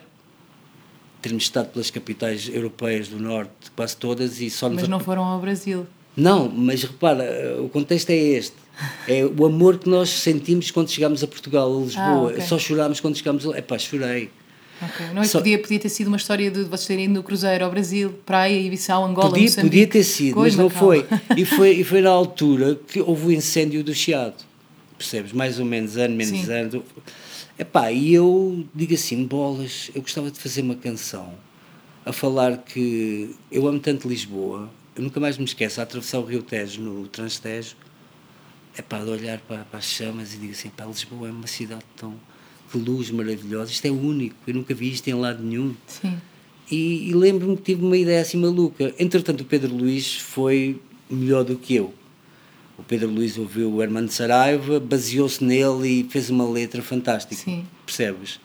[1.21, 5.41] termos estado pelas capitais europeias do Norte, quase todas, e só Mas não foram ao
[5.41, 5.85] Brasil.
[6.15, 8.55] não, mas repara, eh, o contexto é este.
[9.05, 12.05] É o amor que nós sentimos quando chegámos a Portugal, a Lisboa.
[12.05, 12.41] Ah, ok.
[12.41, 13.57] Só chorámos quando chegámos a.
[13.57, 14.29] Epá, chorei.
[14.85, 15.05] Ok.
[15.13, 17.65] Não é Só- podia, podia ter sido uma história de vocês terem ido no cruzeiro
[17.65, 19.69] ao Brasil, praia, Ibiçal, Angola, Podia, Moçambique.
[19.69, 21.05] podia ter sido, mas não foi.
[21.37, 21.71] E, foi.
[21.71, 24.43] e foi na altura que houve o incêndio do Chiado.
[24.97, 25.31] Percebes?
[25.31, 26.51] Mais ou menos ano, menos Sim.
[26.51, 26.83] ano.
[27.57, 31.33] Epá, e eu digo assim, bolas, eu gostava de fazer uma canção
[32.05, 36.25] a falar que eu amo tanto Lisboa, eu nunca mais me esqueço, a atravessar o
[36.25, 37.75] Rio Tejo, no Transtejo,
[38.77, 41.83] epá, de olhar para, para as chamas e digo assim, pá, Lisboa é uma cidade
[41.95, 42.13] tão
[42.77, 45.75] de luz maravilhosa, isto é único, eu nunca vi isto em lado nenhum.
[45.87, 46.17] Sim.
[46.69, 48.93] E, e lembro-me que tive uma ideia assim maluca.
[48.97, 51.93] Entretanto, o Pedro Luís foi melhor do que eu.
[52.77, 57.35] O Pedro Luís ouviu o Hermano Saraiva, baseou-se nele e fez uma letra fantástica.
[57.35, 57.65] Sim.
[57.85, 58.39] Percebes?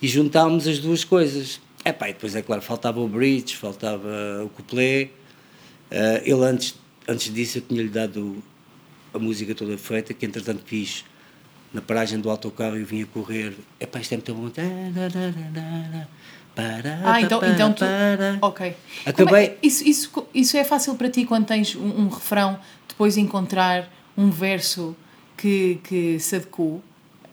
[0.00, 1.60] E juntámos as duas coisas.
[1.84, 5.10] Epá, e depois, é claro, faltava o bridge, faltava o couplet.
[5.90, 6.74] Ah, ele, antes,
[7.06, 8.42] antes disso, eu tinha-lhe dado
[9.12, 11.04] a música toda feita, que entretanto fiz
[11.72, 13.54] na paragem do autocarro e vinha correr.
[13.78, 14.50] Epá, isto é muito bom.
[17.04, 17.84] Ah, então, então tu.
[18.42, 18.74] Ok.
[19.06, 22.58] Acabei- Como é- isso, isso, isso é fácil para ti quando tens um, um refrão,
[22.88, 24.96] depois encontrar um verso
[25.36, 26.80] que, que se adequa.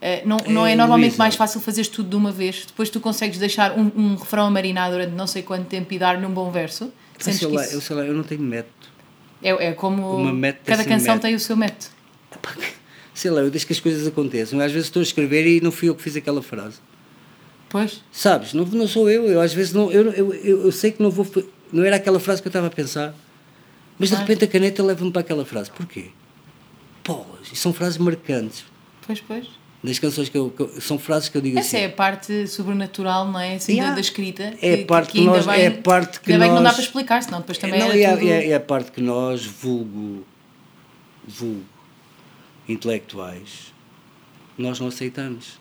[0.00, 1.18] Eh, não, não é É, normalmente Luísa.
[1.22, 4.50] mais fácil fazeres tudo de uma vez, depois tu consegues deixar um, um refrão a
[4.50, 6.84] marinar durante não sei quanto tempo e dar-lhe um bom verso.
[7.18, 8.72] Eu sei, lá, isso- eu sei lá, eu não tenho método.
[9.42, 10.18] é, é como
[10.64, 11.20] cada canção método.
[11.22, 11.86] tem o seu método.
[12.32, 12.54] Epá,
[13.16, 14.60] Sei lá, eu deixo que as coisas aconteçam.
[14.60, 16.76] Às vezes estou a escrever e não fui eu que fiz aquela frase.
[17.70, 18.52] Pois, Sabes?
[18.52, 19.24] Não, não sou eu.
[19.26, 19.90] Eu às vezes não.
[19.90, 21.26] Eu, eu, eu, eu sei que não vou.
[21.72, 23.14] Não era aquela frase que eu estava a pensar.
[23.98, 25.70] Mas de repente a caneta leva-me para aquela frase.
[25.70, 26.10] Porquê?
[27.02, 27.48] Polas.
[27.50, 28.64] E são frases marcantes.
[29.06, 29.46] pois, pois.
[29.82, 30.50] Das canções que eu.
[30.50, 31.84] que eu- são frases que eu digo Essa assim.
[31.84, 33.54] é a parte sobrenatural, não é?
[33.54, 33.90] Assim, Yeah.
[33.90, 34.52] da, da escrita.
[34.60, 36.72] É a parte que ainda nós- é a parte que ainda bem que não dá
[36.74, 38.28] para explicar, senão depois também não, era é, a- tudo...
[38.28, 40.26] é, é a parte que nós, vulgo,
[41.26, 41.62] vulgo
[42.68, 43.72] intelectuais,
[44.58, 45.58] nós não aceitamos.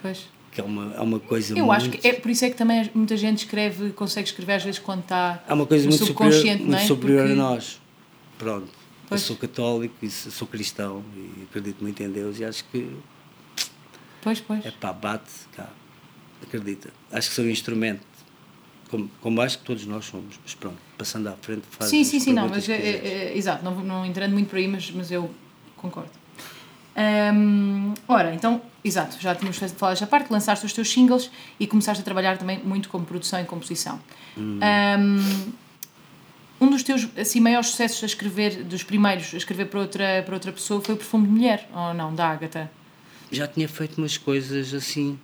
[0.00, 0.26] Pois.
[0.52, 1.72] Que é uma, é uma coisa Eu muito.
[1.76, 4.80] acho que é por isso é que também muita gente escreve, consegue escrever às vezes
[4.80, 6.86] quando está Há uma coisa muito superior, subconsciente, muito não é?
[6.86, 7.80] superior Porque- a nós.
[8.38, 8.68] Pronto.
[9.08, 9.20] Pois.
[9.22, 12.90] Eu sou católico e sou cristão e acredito muito em Deus e acho que
[14.22, 14.64] Pois, pois.
[14.66, 15.68] é pá, bate cá.
[16.42, 16.90] Acredita.
[17.10, 18.06] Acho que sou um instrumento.
[18.90, 20.38] Como, como acho que todos nós somos.
[20.42, 23.62] Mas pronto, passando à frente, faz sim, sim, sim, não, mas é, é- é- exato,
[23.64, 25.30] não, não entrando muito por aí, mas, mas eu
[25.76, 26.10] concordo.
[26.96, 32.00] Hum, ora, então, exato, já tínhamos falado esta parte, lançaste os teus singles e começaste
[32.00, 34.00] a trabalhar também muito com produção e composição.
[34.36, 34.58] Hum.
[34.98, 35.52] Hum,
[36.60, 40.34] um dos teus assim, maiores sucessos a escrever, dos primeiros a escrever para outra, para
[40.34, 42.70] outra pessoa, foi o Perfume de Mulher, ou não, da Ágata?
[43.30, 45.18] já tinha feito umas coisas assim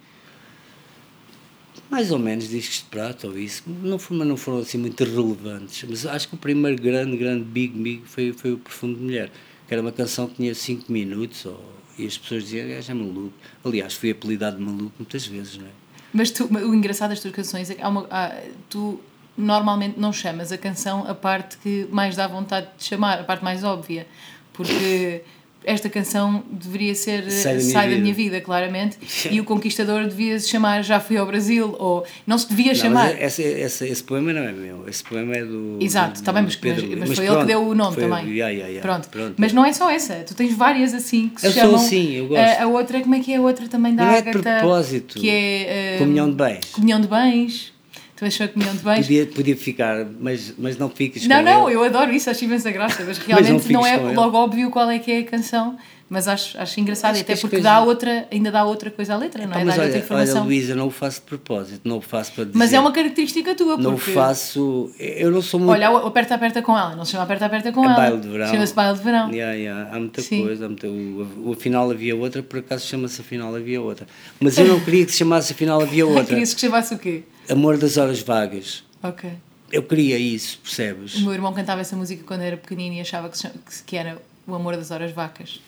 [1.90, 5.84] mais ou menos discos de prata ou isso não foram, não foram assim muito relevantes
[5.88, 9.30] mas acho que o primeiro grande, grande big, big foi, foi o Perfume de Mulher
[9.66, 11.60] que era uma canção que tinha 5 minutos ou,
[11.98, 13.32] e as pessoas diziam, "Ah, já é maluco
[13.64, 15.70] aliás fui apelidado de maluco muitas vezes não é?
[16.12, 19.00] Mas tu, o engraçado das tuas canções é que há uma, há- tu
[19.36, 23.42] normalmente não chamas a canção a parte que mais dá vontade de chamar, a parte
[23.42, 24.06] mais óbvia.
[24.52, 25.22] Porque
[25.64, 28.02] esta canção deveria ser Sai da minha Sai da vida.
[28.02, 28.96] minha vida, claramente,
[29.30, 32.74] e o Conquistador devia se chamar Já Fui ao Brasil, ou não se devia Não,
[32.74, 33.12] chamar.
[33.14, 35.78] mas esse, esse, esse poema não é meu, esse poema é do.
[35.80, 38.26] Exato, está bem, mas, Pedro mas, mas foi ele que pronto, deu o nome também.
[38.30, 39.08] yeah, yeah, yeah, Pronto.
[39.08, 39.34] pronto.
[39.38, 41.76] Mas não é só essa, tu tens várias assim que se Eu sou chamam.
[41.76, 42.40] assim, eu gosto.
[42.42, 45.18] A, a outra, como é que é a outra também da Não é de propósito.
[45.18, 45.94] Que é.
[45.94, 46.60] eh, Comunhão de bens.
[46.72, 47.73] Comunhão de bens.
[48.16, 49.00] Tu achou comunhão de bens?
[49.06, 51.76] Podia, podia ficar, mas, mas não fiques Não, não, ele.
[51.76, 54.88] eu adoro isso, acho imensa graça, mas não realmente não, fiques é logo óbvio qual
[54.88, 55.76] é que é a canção,
[56.08, 59.16] mas acho, acho engraçado, Acho que até porque dá outra, ainda dá outra coisa à
[59.16, 59.64] letra, não Pá, é?
[59.64, 60.36] mas Dá olha, informação.
[60.42, 62.56] olha, Luísa, não o faço de propósito, não o faço para dizer.
[62.56, 64.12] mas é uma característica tua, Não porque.
[64.12, 64.92] faço.
[64.96, 65.72] Eu não sou muito.
[65.72, 67.96] Olha, o aperta aperta com ela, não se chama aperta aperta com É ela.
[67.96, 68.46] baile de verão.
[68.48, 69.30] Chama-se baile de verão.
[69.32, 70.44] Yeah, yeah, Há muita Sim.
[70.44, 70.66] coisa.
[70.66, 74.06] Há muita, o, o afinal havia outra, por acaso chama-se afinal havia outra.
[74.38, 76.26] Mas eu não queria que se chamasse afinal havia outra.
[76.26, 77.24] Querias que chamasse o quê?
[77.50, 78.84] Amor das horas vagas.
[79.02, 79.30] Ok.
[79.70, 81.16] Eu queria isso, percebes?
[81.16, 83.38] O meu irmão cantava essa música quando era pequenino e achava que,
[83.86, 85.60] que era o amor das horas vacas.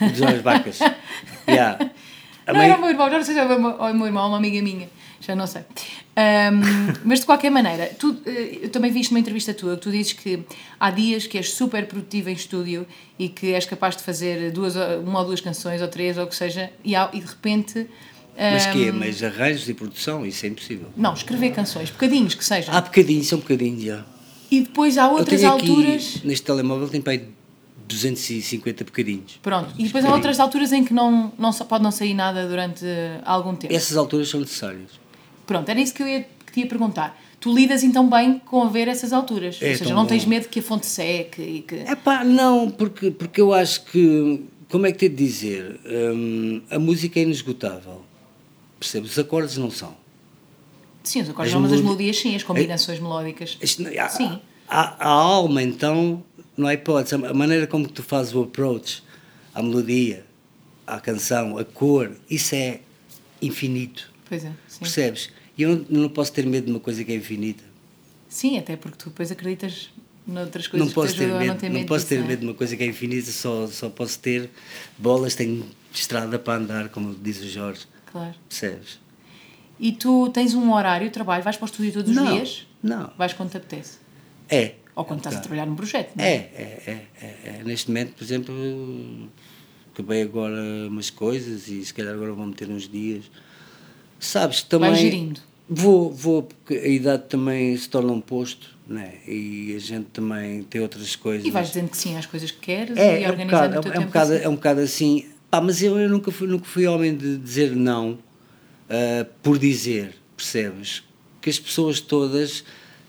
[0.00, 0.78] Das horas vacas.
[1.48, 1.90] Yeah.
[2.46, 4.28] Não mãe- era o meu irmão, já não sei se era o meu, irmão ou
[4.30, 4.88] uma amiga minha,
[5.20, 5.62] já não sei.
[6.16, 6.60] Ahm,
[7.04, 9.90] mas de qualquer maneira, tu, eh, eu também vi isto numa entrevista tua, que tu
[9.90, 10.42] dizes que
[10.78, 12.86] há dias que és super produtiva em estúdio
[13.18, 16.26] e que és capaz de fazer duas, uma ou duas canções ou três ou o
[16.28, 17.86] que seja, e, há- e de repente.
[18.40, 18.90] Mas ahm, quê?
[18.92, 20.24] Mas arranjos e produção?
[20.24, 20.88] Isso é impossível.
[20.96, 22.74] Não, escrever canções, bocadinhos que sejam.
[22.74, 24.04] Há bocadinho, são bocadinhos já.
[24.50, 26.22] E depois há outras aqui, alturas.
[26.24, 27.28] neste telemóvel, tem para aí
[27.86, 29.38] 250 bocadinhos.
[29.42, 32.84] Pronto, e depois há outras alturas em que não, não pode não sair nada durante
[33.24, 33.74] algum tempo.
[33.74, 34.90] Essas alturas são necessárias.
[35.46, 37.20] Pronto, era isso que eu ia, que te ia perguntar.
[37.40, 39.58] Tu lidas então bem com haver essas alturas?
[39.60, 40.30] É Ou seja, não tens bom.
[40.30, 41.74] medo que a fonte seque e que.
[41.74, 44.44] É pá, não, porque, porque eu acho que.
[44.68, 45.80] Como é que de dizer?
[45.84, 48.04] Hum, a música é inesgotável.
[48.80, 49.12] Percebes?
[49.12, 49.94] Os acordes não são.
[51.04, 53.56] Sim, os acordes As não, mas as melodi- melodias sim, as combinações melódicas.
[53.60, 54.40] Isto há, Sim.
[54.66, 56.22] Há alma, então,
[56.56, 57.14] não há hipótese.
[57.14, 59.02] A maneira como tu fazes o approach
[59.54, 60.24] à melodia,
[60.86, 62.80] à canção, a cor, isso é
[63.42, 64.10] infinito.
[64.28, 64.78] Pois é, sim.
[64.80, 65.30] Percebes?
[65.58, 67.64] E eu não, não posso ter medo de uma coisa que é infinita.
[68.28, 69.90] Sim, até porque tu depois acreditas
[70.26, 72.08] noutras coisas Não posso que te ter a medo, não ter não medo posso disso,
[72.14, 72.26] ter é?
[72.28, 74.48] medo de uma coisa que é infinita, só, só posso ter
[74.96, 77.80] bolas, tenho estrada para andar, como diz o Jorge.
[78.12, 78.34] Claro.
[78.48, 78.98] Percebes?
[79.78, 82.66] E tu tens um horário de trabalho, vais para o estúdio todos os Não, dias?
[82.82, 83.10] não.
[83.16, 83.98] Vais quando te apetece?
[84.48, 84.74] É.
[84.94, 86.34] Ou quando estás a trabalhar num projeto, não É, é?
[86.34, 87.62] é, é, é, é.
[87.64, 88.52] Neste momento, por exemplo,
[89.94, 93.30] acabei agora umas coisas e se calhar agora vou meter uns dias.
[94.18, 94.90] Sabes, também.
[94.90, 95.40] Vais gerindo.
[95.72, 99.14] Vou, vou, porque a idade também se torna um posto, né?
[99.26, 101.46] E a gente também tem outras coisas.
[101.46, 103.78] E vais dizendo que sim às coisas que queres É, e é um, organizando bocado,
[103.78, 104.06] o teu é, um tempo.
[104.08, 104.44] bocado, assim.
[104.44, 105.26] é um bocado assim.
[105.50, 108.18] Pá, mas eu, eu nunca, fui, nunca fui homem de dizer não
[108.90, 111.04] ah, por dizer, percebes?
[111.40, 112.64] Que as pessoas todas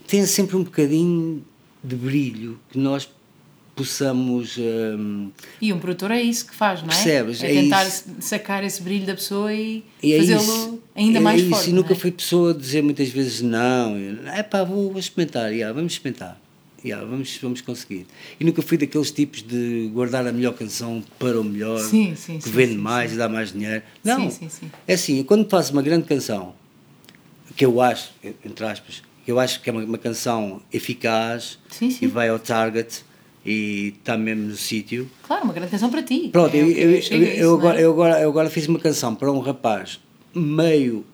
[0.08, 1.44] têm sempre um bocadinho
[1.84, 3.10] de brilho que nós
[3.76, 4.58] possamos.
[4.60, 6.92] ah, E um produtor é isso que faz, não é?
[6.92, 7.44] Percebes?
[7.44, 11.42] É É tentar sacar esse brilho da pessoa e, e é fazê-lo ainda é mais
[11.42, 11.70] isso, forte.
[11.72, 11.96] E nunca é?
[11.96, 13.98] fui pessoa a dizer muitas vezes não.
[14.28, 16.40] É pá, vou, vou experimentar, yeah, vamos experimentar.
[16.84, 18.08] Yeah, vamos, vamos conseguir.
[18.40, 22.38] E nunca fui daqueles tipos de guardar a melhor canção para o melhor, Sim, sim,
[22.40, 23.84] que sim, vende mais e dá mais dinheiro.
[24.04, 24.72] Não, Sim, sim, sim.
[24.88, 26.56] é assim, quando faço uma grande canção,
[27.56, 28.12] que eu acho,
[28.44, 31.60] entre aspas, que eu acho que é uma, uma canção eficaz
[32.02, 33.04] e vai ao target
[33.46, 36.30] e está mesmo no sítio, Claro, uma grande canção para ti.
[36.32, 37.42] Pronto, É eu, eu, a eu, isso, não é?
[37.42, 40.00] agora, eu, agora, eu agora fiz uma canção para um rapaz
[40.34, 41.06] meio,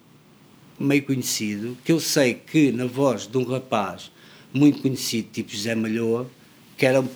[0.79, 4.11] meio conhecido, que eu sei que na voz de um rapaz
[4.57, 6.29] muito conhecido, tipo José Malhoa,
[6.77, 7.07] que era um.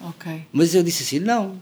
[0.00, 0.44] Ok.
[0.52, 1.60] Mas eu disse assim: não.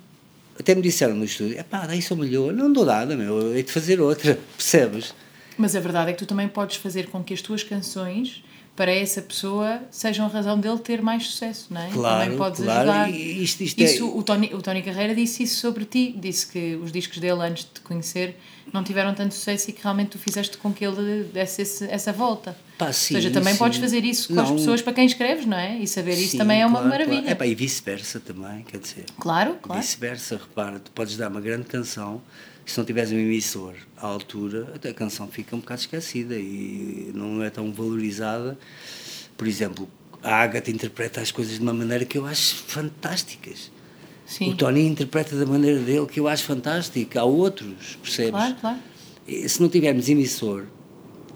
[0.59, 3.57] Até me disseram no estúdio: é pá, daí sou Malhoa, não dou nada, meu, eu
[3.57, 5.15] hei de fazer outra, percebes?
[5.57, 8.43] Mas a verdade é que tu também podes fazer com que as tuas canções
[8.75, 11.91] para essa pessoa sejam razão dele ter mais sucesso, não é?
[11.91, 13.11] Claro, também podes claro, ajudar.
[13.11, 16.77] isto- isto é- isso, o, Tony, o Tony Carreira disse isso sobre ti, disse que
[16.77, 18.35] os discos dele antes de te conhecer
[18.73, 22.13] não tiveram tanto sucesso e que realmente tu fizeste com que ele desse esse- essa
[22.15, 22.57] volta.
[22.79, 23.59] Pá, Ou sim, seja, também sim.
[23.59, 24.57] podes fazer isso com as Não.
[24.57, 25.77] pessoas para quem escreves, não é?
[25.79, 27.17] E saber isso Sim, também é uma claro, maravilha.
[27.21, 27.31] Claro.
[27.33, 29.05] É pá, e vice-versa também, quer dizer.
[29.21, 29.81] Claro, claro.
[29.83, 32.23] Vice-versa, repara, tu podes dar uma grande canção,
[32.65, 37.41] se não tiveres um emissor à altura, a canção fica um bocado esquecida e não
[37.43, 38.59] é tão valorizada.
[39.37, 39.89] Por exemplo,
[40.23, 43.71] a Agatha interpreta as coisas de uma maneira que eu acho fantásticas.
[44.27, 44.51] Sim.
[44.51, 47.21] O Tony interpreta da maneira dele que eu acho fantástica.
[47.21, 48.31] Há outros, percebes?
[48.33, 48.79] Claro, claro.
[49.27, 50.65] E se não tivermos emissor,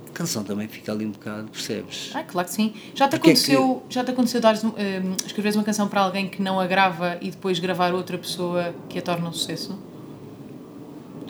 [0.09, 2.11] a canção também fica ali um bocado, percebes?
[2.15, 2.75] Ah, claro que sim.
[2.97, 5.87] Já te Porque é que- aconteceu, já te aconteceu dares, um, um, escreveres uma canção
[5.89, 9.33] para alguém que não a grava e depois gravar outra pessoa que a torna um
[9.33, 9.79] sucesso?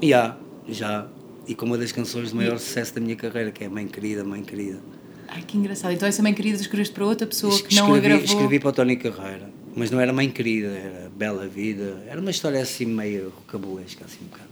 [0.02, 0.36] Já,
[0.68, 1.08] já.
[1.46, 4.24] E com uma das canções de maior sucesso da minha carreira, que é Mãe Querida,
[4.24, 4.78] Mãe Querida.
[5.28, 5.92] Ai, que engraçado.
[5.92, 8.24] Então essa mãe querida escreveste para outra pessoa que não a escrevi, gravou.
[8.24, 12.02] escrevi para o Tony Carreira, mas não era Mãe Querida, era Bela Vida.
[12.08, 14.48] Era uma história assim meio rocambolesca, assim um bocado.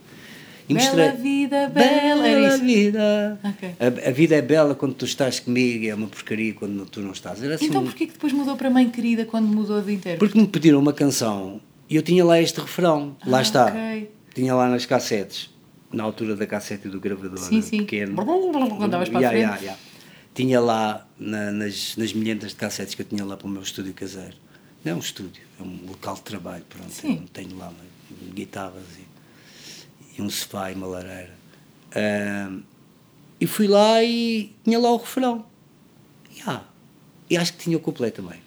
[0.68, 2.22] E Bela vida, bela.
[2.22, 3.38] Bela vida.
[3.44, 3.70] Ok.
[3.78, 7.00] A, a vida é bela quando tu estás comigo e é uma porcaria quando tu
[7.00, 7.42] não estás.
[7.42, 10.18] Era assim Então um- porquê que depois mudou para mãe querida quando mudou de intérprete?
[10.18, 13.14] Porque me pediram uma canção e eu tinha lá este refrão.
[13.26, 13.66] Lá Ah, está.
[13.66, 14.10] ok.
[14.34, 15.50] Tinha lá nas cassetes.
[15.94, 17.38] Na altura da cassete e do gravador.
[17.38, 17.78] Sim, sim.
[17.78, 18.14] Pequeno.
[18.16, 19.80] Quando davas para a Yeah, yeah, yeah.
[20.34, 23.62] Tinha lá na- nas, nas milhentas de cassetes que eu tinha lá para o meu
[23.62, 24.34] estúdio caseiro.
[24.84, 26.64] Não é um estúdio, é um local de trabalho.
[26.68, 26.90] Pronto.
[26.90, 27.24] Sim.
[27.32, 31.32] Tenho lá uma- guitarras e, e um sofá e uma lareira.
[33.40, 35.44] E fui lá e tinha lá o refrão.
[36.36, 36.62] E, ah,
[37.28, 38.40] e acho que tinha o completo também.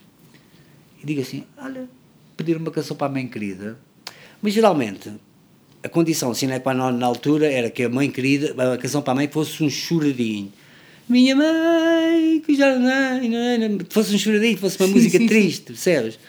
[1.02, 1.88] E digo assim: olha,
[2.36, 3.78] pedir uma canção para a mãe querida.
[4.42, 5.12] Mas geralmente,
[5.84, 9.14] a condição sine qua non na altura era que a mãe querida, a canção para
[9.14, 10.52] a mãe fosse um choradinho.
[11.08, 15.28] Minha mãe, que já não, não, não, fosse um choradinho, fosse uma Sim, música sim,
[15.28, 16.20] triste, percebes?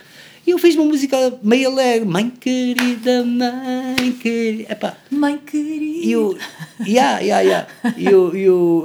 [0.46, 6.06] E eu fiz uma música meio alegre, mãe querida, mãe querida, epá, Mãe querida.
[6.06, 6.38] e o.
[6.86, 7.68] Yeah, yeah, yeah.
[7.98, 8.34] E o.
[8.34, 8.84] E o.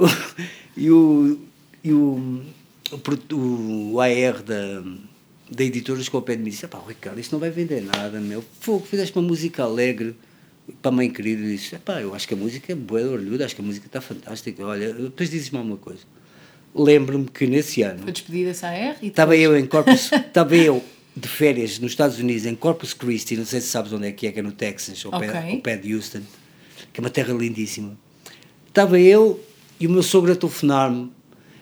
[0.76, 1.40] E o.
[1.84, 2.50] E o,
[3.32, 4.82] o, o AR da,
[5.50, 7.82] da editora chegou ao pé de mim e disse: Pá, Ricardo, isto não vai vender
[7.82, 8.44] nada, meu.
[8.60, 10.14] Fogo, fizeste uma música alegre
[10.80, 11.42] para a mãe querida.
[11.42, 14.00] Disse: Pá, eu acho que a música é boa, orlhuda, acho que a música está
[14.00, 14.64] fantástica.
[14.64, 16.00] Olha, depois dizes-me alguma coisa.
[16.74, 18.02] Lembro-me que nesse ano.
[18.02, 20.82] Foi despedida-se à R e Estava eu em Corpus, estava eu
[21.16, 24.26] de férias nos Estados Unidos, em Corpus Christi, não sei se sabes onde é que
[24.26, 25.52] é, que é no Texas, ao, pé, Ok.
[25.52, 26.22] ao pé de Houston,
[26.92, 27.96] que é uma terra lindíssima.
[28.66, 29.40] Estava eu
[29.78, 31.12] e o meu sogro a telefonar-me.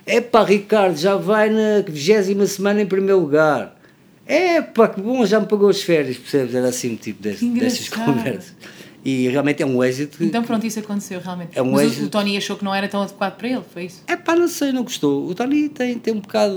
[0.07, 3.79] Epá, Ricardo, já vai na vigésima semana em primeiro lugar.
[4.27, 6.55] Epá, que bom, já me pagou as férias, percebes?
[6.55, 8.55] Era assim o tipo dessas conversas.
[9.05, 10.23] E realmente é um êxito.
[10.23, 11.51] Então pronto, isso aconteceu realmente.
[11.59, 12.07] É um Mas o- êxito.
[12.07, 14.03] o, Tony achou que não era tão adequado para ele, foi isso?
[14.07, 15.27] É pá, não sei, não gostou.
[15.27, 16.55] O Tony tem, tem um bocado.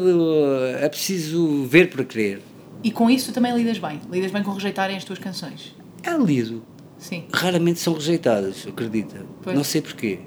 [0.79, 2.41] É preciso ver para crer.
[2.83, 3.99] E com isso também lidas bem.
[4.11, 5.75] Lidas bem com rejeitarem as tuas canções.
[6.03, 6.61] É lido.
[6.99, 7.23] Sim.
[7.33, 9.25] Raramente são rejeitadas, acredita.
[9.41, 9.55] Pois.
[9.55, 10.19] Não sei porquê.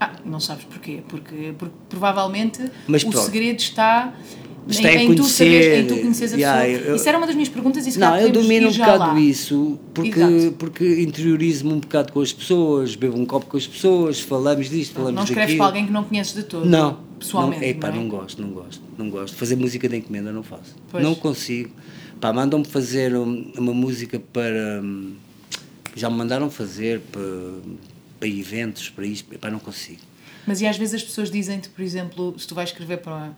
[0.00, 1.02] Ah, não sabes porquê.
[1.08, 3.24] Porque, porque provavelmente Mas o pronto.
[3.26, 4.14] segredo está,
[4.68, 6.88] Está em, em em tu conhecer, em tu conheces a yeah, pessoa.
[6.90, 9.20] eu- isso era uma das minhas perguntas e se Não, eu domino um bocado lá.
[9.20, 10.54] isso porque, Exato.
[10.58, 14.94] porque interiorizo-me um bocado com as pessoas, bebo um copo com as pessoas, falamos disto,
[14.94, 15.58] falamos Não escreves daquilo.
[15.58, 16.66] para alguém que não conheces de todo.
[16.66, 17.62] Não, Pessoalmente.
[17.62, 17.98] Não, epá, não, é?
[18.00, 19.36] não gosto, não gosto, não gosto.
[19.36, 20.74] Fazer música de encomenda não faço.
[20.90, 21.02] Pois.
[21.02, 21.70] Não consigo.
[22.20, 24.80] Pá, mandam-me fazer um- uma música para.
[24.82, 25.14] hum,
[25.96, 27.22] Já me mandaram fazer para,
[28.20, 29.98] para eventos, para isto, epá, não consigo.
[30.46, 33.32] Mas e às vezes as pessoas dizem-te, por exemplo, se tu vais escrever para,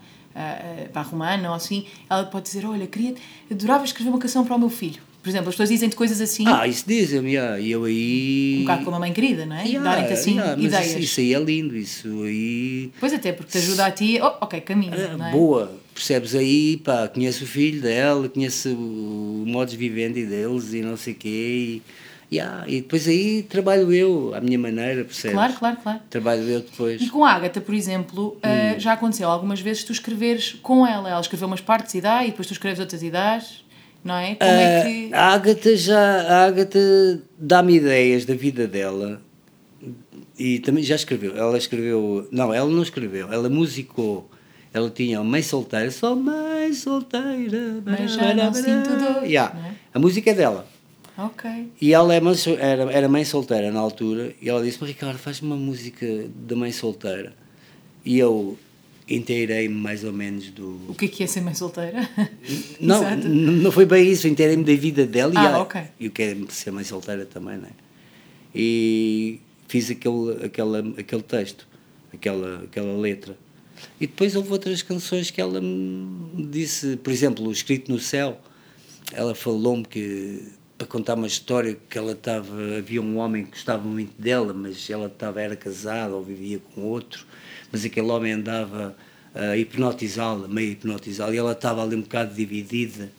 [0.93, 3.15] para a Romana ou assim, ela pode dizer: Olha, queria,
[3.51, 5.01] adorava escrever uma canção para o meu filho.
[5.23, 8.57] Por exemplo, as pessoas dizem-te coisas assim, Ah, isso dizem-me, yeah, e eu aí.
[8.59, 9.65] um bocado como a mãe querida, não é?
[9.65, 10.87] Yeah, Darem-te assim yeah, ideias.
[10.89, 12.91] Isso, isso aí é lindo, isso aí.
[12.99, 15.31] Pois até, porque te ajuda a ti, oh, ok, caminho, não é?
[15.31, 20.97] Boa, percebes aí, pá, conheço o filho dela, conheço o modus vivendi deles e não
[20.97, 21.83] sei o quê, e,
[22.33, 25.35] yeah, e depois aí trabalho eu, à minha maneira, percebes?
[25.35, 26.01] Claro, claro, claro.
[26.09, 27.01] Trabalho eu depois.
[27.03, 28.77] E com a Agatha, por exemplo, Hum.
[28.77, 31.11] uh, já aconteceu algumas vezes tu escreveres com ela.
[31.11, 33.65] Ela escreveu umas partes e dá, e depois tu escreves outras dás,
[34.05, 34.35] não é?
[34.35, 35.11] Como é que.
[35.13, 36.79] Ah, A Ágata já, a Ágata
[37.39, 39.21] dá-me ideias da vida dela
[40.39, 41.37] e também já escreveu.
[41.37, 44.29] Ela escreveu, não, ela não escreveu, ela musicou.
[44.75, 47.83] Ela tinha uma mãe solteira, só mãe solteira.
[47.85, 49.55] Mas já não sinto dor, Yeah.
[49.55, 49.73] não é?
[49.95, 50.67] A música é dela.
[51.17, 51.69] Ok.
[51.81, 55.41] E ela é mãe era, era mãe solteira na altura e ela disse-me, Ricardo, faz
[55.43, 57.35] uma música da mãe solteira.
[58.05, 58.59] E eu
[59.09, 60.81] inteirei-me mais ou menos do...
[60.89, 62.09] O que é que é ser mãe solteira?
[62.81, 65.81] Não, não foi bem isso, inteirei-me da vida dela Ah, e, ela, ok.
[66.01, 67.73] e o que é ser mãe solteira também, não é?
[68.55, 71.67] E fiz aquele, aquela, aquele texto,
[72.13, 73.37] aquela, aquela letra.
[74.01, 78.41] E depois houve outras canções que ela me disse, por exemplo, o Escrito no Céu,
[79.13, 80.43] ela falou-me que
[80.83, 84.91] para contar uma história que ela estava, havia um homem que gostava muito dela, mas
[84.91, 87.25] ela estava, era casada ou vivia com outro,
[87.71, 88.97] mas aquele homem andava
[89.33, 93.13] a hipnotizá-la, meio hipnotizá-la, e ela estava ali um bocado dividida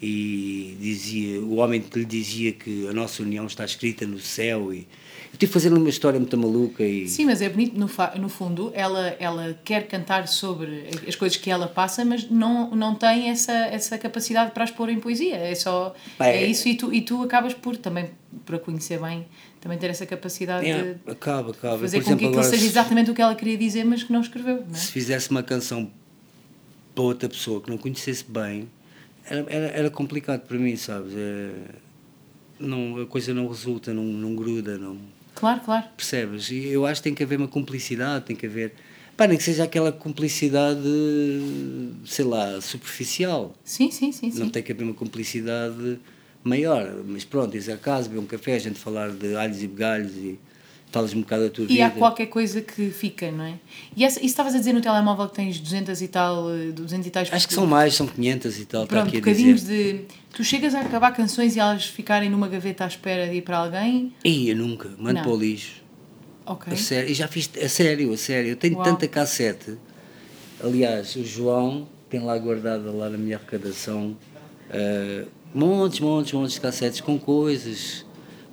[0.00, 4.72] e dizia, o homem que lhe dizia que a nossa união está escrita no céu
[4.72, 4.86] e
[5.32, 8.70] eu tive fazendo uma história muito maluca e Sim, mas é bonito, no, no fundo,
[8.74, 13.52] ela, ela quer cantar sobre as coisas que ela passa, mas não, não tem essa,
[13.52, 15.34] essa capacidade para as pôr em poesia.
[15.36, 15.94] É só.
[16.18, 18.08] Bem, é isso, e tu, e tu acabas por também,
[18.46, 19.26] por a conhecer bem,
[19.60, 21.78] também ter essa capacidade É, de acaba, acaba.
[21.80, 23.84] fazer Por com que exemplo, aquilo agora seja se- exatamente o que ela queria dizer,
[23.84, 24.62] mas que não escreveu.
[24.66, 24.78] Não é?
[24.78, 25.90] se fizesse uma canção
[26.94, 28.68] para outra pessoa que não conhecesse bem,
[29.28, 31.12] era, era, era complicado para mim, sabes?
[31.16, 31.50] É,
[32.58, 34.98] não, a coisa não resulta, não, não gruda, não
[35.38, 35.86] Claro, claro.
[35.96, 36.50] percebes?
[36.50, 38.72] E eu acho que tem que haver uma cumplicidade, tem que haver.
[39.16, 40.80] Pá, nem que seja aquela cumplicidade,
[42.04, 43.54] sei lá, superficial.
[43.62, 44.32] Sim, sim, sim.
[44.32, 44.38] sim.
[44.38, 46.00] Não tem que haver uma cumplicidade
[46.42, 47.04] maior.
[47.06, 50.12] Mas pronto, ir a casa, beber um café, a gente falar de alhos e begalhos
[50.16, 50.40] e
[50.90, 51.86] falas um bocado da tua E vida.
[51.86, 53.54] há qualquer coisa que fica, não é?
[53.96, 57.06] E essa, isso estavas a dizer no telemóvel que tens 200 e tal, eh, 200
[57.06, 60.06] e tais Acho que são mais, são 500 e tal, está Pronto, bocadinhos dizer.
[60.08, 60.14] de.
[60.36, 63.58] Tu chegas a acabar canções e elas ficarem numa gaveta à espera de ir para
[63.58, 64.12] alguém.
[64.24, 65.22] Ih, eu nunca, mando Não.
[65.22, 65.82] para o lixo.
[66.46, 66.72] Ok.
[66.72, 68.50] A sério, e já fiz, a sério, a sério.
[68.50, 68.84] Eu tenho Uau.
[68.84, 69.76] tanta cassete.
[70.62, 74.16] Aliás, o João tem lá guardada lá na minha arrecadação
[74.70, 75.24] eh,
[75.54, 78.04] montes, montes, montes de cassetes com coisas.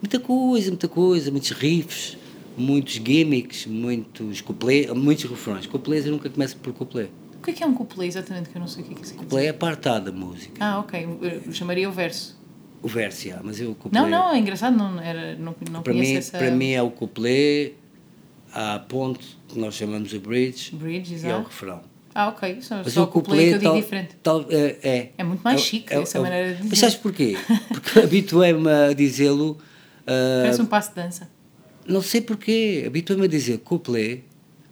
[0.02, 2.17] Muita coisa, muita coisa, muitos riffs,
[2.58, 5.65] muitos gimmicks, muitos couplets, muitos refrões.
[5.68, 7.10] Couplets eu nunca começo por couplet.
[7.39, 8.50] O que é que é um couplet exatamente?
[8.50, 9.15] Que eu não sei o que é que dizer.
[9.15, 10.54] Couplet é a parte A da música.
[10.63, 11.08] Ah, ok.
[11.46, 12.36] Eu chamaria o verso.
[12.82, 14.02] O verso, já, mas eu o couplet...
[14.04, 16.38] Não, não, é engraçado, não, era, não, não para, mim, essa.
[16.38, 17.74] para mim é o couplet,
[18.54, 21.82] a ponte, que nós chamamos o bridge, Bridge, e é o refrão.
[22.13, 22.62] Ah, ok.
[22.62, 24.15] Só, Mas só o couplet digo tal- diferente.
[24.24, 25.12] tal- é, é.
[25.18, 26.76] É muito mais chique essa maneira de Mas dizer.
[26.82, 27.36] sabes porquê?
[27.70, 29.58] Porque habituei-me a dizê-lo.
[30.08, 31.30] ah, Parece um passo de dança.
[31.88, 32.84] Não sei porquê.
[32.86, 34.24] Habituei-me a dizer couplet,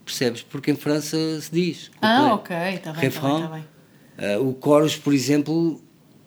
[0.05, 0.41] percebes?
[0.41, 1.91] Porque em França se diz.
[2.01, 2.55] Ah, ok.
[2.55, 3.35] Está bem, está bem, Refrão.
[3.43, 3.65] está bem.
[4.17, 5.81] Ah, o chorus, por exemplo,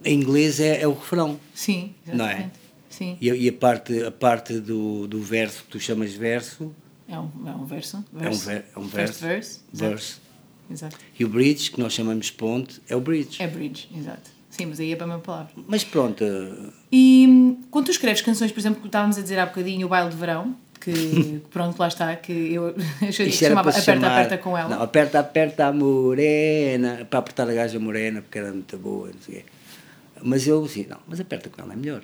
[0.04, 1.38] em inglês é, é o refrão.
[1.54, 2.30] Sim, Não é?
[2.32, 2.52] exatamente.
[2.88, 3.18] Sim.
[3.20, 6.74] E, a- e a parte, a parte do, do verso que tu chamas verso
[7.08, 7.96] É um, é um verso.
[8.14, 8.46] é um, verso.
[8.46, 9.20] ver, é um verso.
[9.24, 9.60] verse.
[9.72, 10.16] Verse.
[10.70, 10.96] Exato.
[11.18, 13.40] E o bridge, que nós chamamos ponte, é o bridge.
[13.42, 14.30] É bridge, exato.
[14.50, 15.52] Sim, mas aí é para a mesma palavra.
[15.68, 19.38] Mas pronto, ah, E hum, quando tu escreves canções, por exemplo, que estávamos a dizer
[19.38, 22.72] há bocadinho, o baile de verão, que pronto, lá está, que eu
[23.02, 24.68] achei que chamava Aperta, chamar, Aperta com ela.
[24.68, 27.04] Não, aperta, aperta a morena.
[27.10, 29.44] Para apertar a gaja morena, porque era muito boa, não sei o quê.
[30.22, 32.02] Mas eu assim, não, mas aperta com ela é melhor.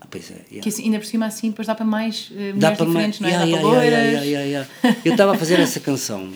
[0.00, 0.60] Ah, pois é, yeah.
[0.62, 3.28] Que assim, ainda por cima assim, depois dá para mais uh, Dá para diferentes, não
[3.28, 3.32] é?
[3.32, 4.68] Yeah, dá yeah, para yeah.
[5.04, 6.32] Eu estava a fazer essa canção.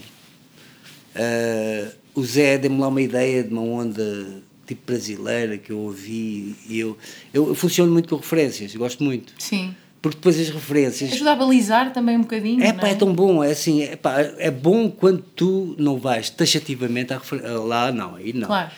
[1.16, 6.54] Ah, o Zé deu-me lá uma ideia de uma onda tipo brasileira que eu ouvi
[6.68, 6.96] e eu,
[7.32, 9.32] eu, eu funciono muito com referências, eu gosto muito.
[9.38, 9.74] Sim.
[10.00, 11.12] Porque depois as referências.
[11.12, 14.20] Ajuda a balizar também um bocadinho, É pá, é tão bom, é assim, é, pá,
[14.20, 18.46] é bom quando tu não vais taxativamente à refer- lá, não, aí não.
[18.46, 18.70] Claro.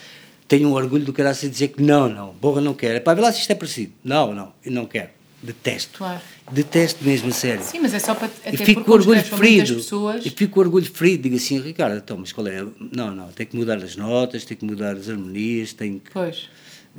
[0.48, 2.96] Tenho um orgulho do cara a dizer que não, não, borra não quero.
[2.96, 3.92] É pá, vê lá se isto é parecido.
[4.02, 5.11] Não, não, eu não quero.
[5.42, 5.98] Detesto.
[5.98, 6.20] Claro.
[6.52, 7.62] Detesto mesmo, a sério.
[7.64, 8.26] Sim, mas é só para.
[8.26, 9.76] Até E fico com orgulho ferido.
[9.76, 10.26] pessoas.
[10.26, 11.22] E fico com orgulho ferido.
[11.22, 12.62] Digo assim, Ricardo, então, mas qual é?
[12.94, 16.11] Não, não, tem que mudar as notas, tem que mudar as harmonias, tem que.
[16.11, 16.48] Pois.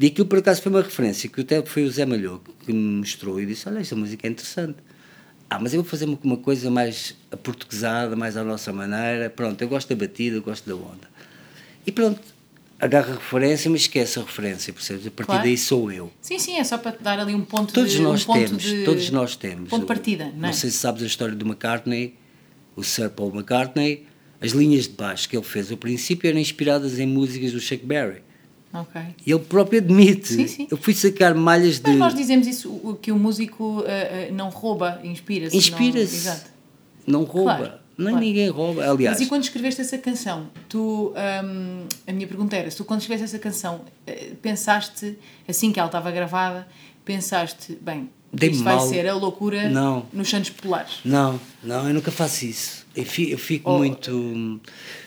[0.01, 2.97] E aquilo por acaso foi uma referência que até foi o Zé Malhoco que me
[2.99, 4.77] mostrou e disse: Olha, esta música é interessante.
[5.47, 9.29] Ah, mas eu vou fazer uma, coisa mais aportuguesada, mais à nossa maneira.
[9.29, 11.09] Pronto, eu gosto da batida, eu gosto da onda.
[11.85, 12.21] E pronto,
[12.79, 15.05] agarra a referência, mas esquece a referência, percebes?
[15.05, 15.43] A partir Claro.
[15.43, 16.11] daí sou eu.
[16.21, 18.01] Sim, sim, é só para te dar ali um ponto Todos de.
[18.01, 19.69] nós um ponto temos, de- todos nós temos.
[19.69, 20.53] Ponto de partida, não é?
[20.53, 22.15] sei se sabes a história do McCartney,
[22.75, 24.07] o Sir Paul McCartney.
[24.39, 27.85] As linhas de baixo que ele fez ao princípio eram inspiradas em músicas do Chuck
[27.85, 28.23] Berry.
[28.73, 29.01] Ok.
[29.25, 30.29] E ele próprio admite.
[30.33, 30.67] Sim, sim.
[30.71, 31.89] Eu fui sacar malhas de.
[31.89, 35.53] Mas nós dizemos isso, o- que o músico eh, não rouba, inspira-se.
[35.55, 36.15] não- Inspira-se.
[36.15, 36.49] Exato.
[37.05, 37.55] Não rouba.
[37.57, 38.25] Claro, Nem claro.
[38.25, 38.89] ninguém rouba.
[38.89, 42.85] Aliás, Mas e quando escreveste essa canção, tu, hum, a minha pergunta era, se tu
[42.85, 46.65] quando escreveste essa canção, eh, pensaste, assim que ela estava gravada,
[47.03, 48.87] pensaste, bem, Dei-me isto vai mal.
[48.87, 50.05] ser a loucura Não.
[50.13, 50.99] nos Santos Populares.
[51.03, 52.85] não, não, eu nunca faço isso.
[52.95, 53.77] Eu fico, eu fico Oh.
[53.79, 54.61] muito.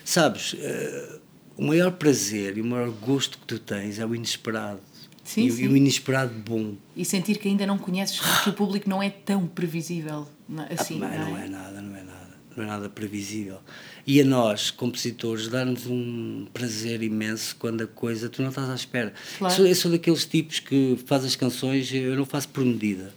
[0.04, 1.13] Sabes, eh,
[1.56, 4.80] o maior prazer e o maior gosto que tu tens é o inesperado.
[5.22, 5.64] Sim, e, sim.
[5.64, 6.74] e o inesperado bom.
[6.94, 10.98] E sentir que ainda não conheces, que o público não é tão previsível não- assim,
[10.98, 11.46] Mas não, não é?
[11.46, 12.24] é nada, não é nada.
[12.56, 13.58] Não é nada previsível.
[14.06, 18.74] E a nós, compositores, dá-nos um prazer imenso quando a coisa tu não estás à
[18.74, 19.12] espera.
[19.38, 19.52] Claro.
[19.52, 23.12] Eu, sou, eu sou daqueles tipos que faz as canções, eu não faço por medida.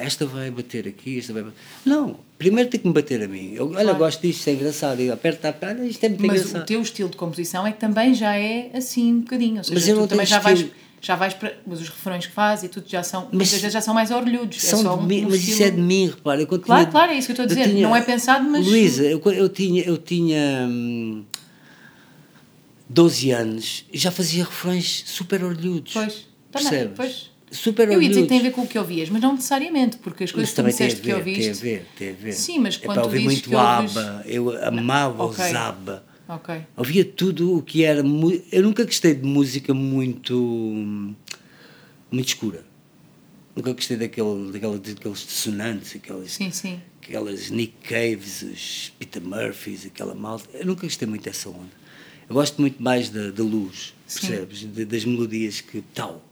[0.00, 1.56] Esta vai bater aqui, esta vai bater.
[1.84, 3.52] Não, primeiro tem que me bater a mim.
[3.54, 3.98] Eu, olha, Claro.
[3.98, 5.00] gosto disto, isto é engraçado.
[5.00, 6.62] Eu aperto, aperto, isto é muito Mas engraçado.
[6.62, 9.58] o teu estilo de composição é que também já é assim um bocadinho.
[9.58, 11.56] Ou seja, Mas eu tu não também tenho já vais, estilo- já vais para.
[11.66, 13.22] Mas os refrões que fazes e tudo já são.
[13.24, 14.60] Mas muitas vezes já são mais orlhudos.
[14.60, 15.36] São é só um, um mas estilo...
[15.36, 16.40] isso é de mim, repara.
[16.40, 17.80] Eu, Claro, tinha- claro, é isso que eu estou a dizer.
[17.80, 21.24] Não é pensado, mas- Luísa, eu, eu tinha, eu tinha hum,
[22.88, 25.92] 12 anos e já fazia refrões super orlhudos.
[25.92, 26.92] Pois, também, Percebes?
[26.96, 27.35] pois.
[27.56, 29.96] Super Eu ia dizer que tem a ver com o que ouvias, mas não necessariamente,
[29.98, 31.40] porque as coisas que tu disseste que ver, ouviste.
[31.40, 32.32] tem a ver, tem a ver.
[32.32, 35.44] Sim, mas é quando para tu dizes muito que ouves- ABBA, eu amava Ok.
[35.44, 36.04] os ABBA.
[36.28, 36.56] Ok.
[36.76, 38.00] Ouvia tudo o que era.
[38.52, 40.34] Eu nunca gostei de música muito.
[42.10, 42.64] muito escura.
[43.54, 46.80] Nunca gostei daquele, daquela, daqueles dissonantes, aquelas, Sim, sim.
[47.02, 50.46] aquelas Nick Caves, os Peter Murphys, aquela malta.
[50.52, 51.70] Eu nunca gostei muito dessa onda.
[52.28, 54.58] Eu gosto muito mais da, da luz, percebes?
[54.60, 56.22] De- das melodias que tal.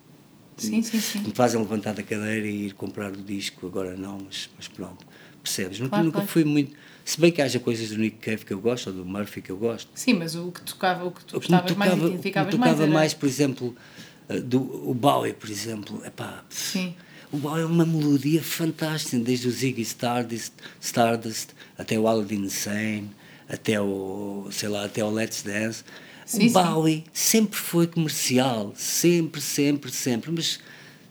[0.57, 1.19] Sim, sim, sim.
[1.21, 5.05] Me fazem levantar da cadeira e ir comprar o disco, agora não, mas, mas pronto.
[5.43, 5.79] percebes?
[5.79, 6.29] Nunca, Claro, nunca claro.
[6.29, 6.73] fui muito.
[7.05, 9.51] Se bem que haja coisas do Nick Cave que eu gosto, ou do Murphy que
[9.51, 9.91] eu gosto.
[9.95, 12.51] Sim, mas o que tocava, o que tu gostavas mais e tocava, o que identificavas
[12.55, 12.91] tocava mais era...
[12.91, 13.77] mais, por exemplo,
[14.29, 16.95] eh, do, o Bowie, por exemplo, epá, Sim.
[17.31, 23.11] o Bowie é uma melodia fantástica, desde o Ziggy Stardust, Stardust até o Aladdin Sane,
[23.47, 25.85] até o, sei lá, até o Let's Dance.
[26.25, 30.59] Sim, o Bowie sempre foi comercial, sempre, sempre, sempre, mas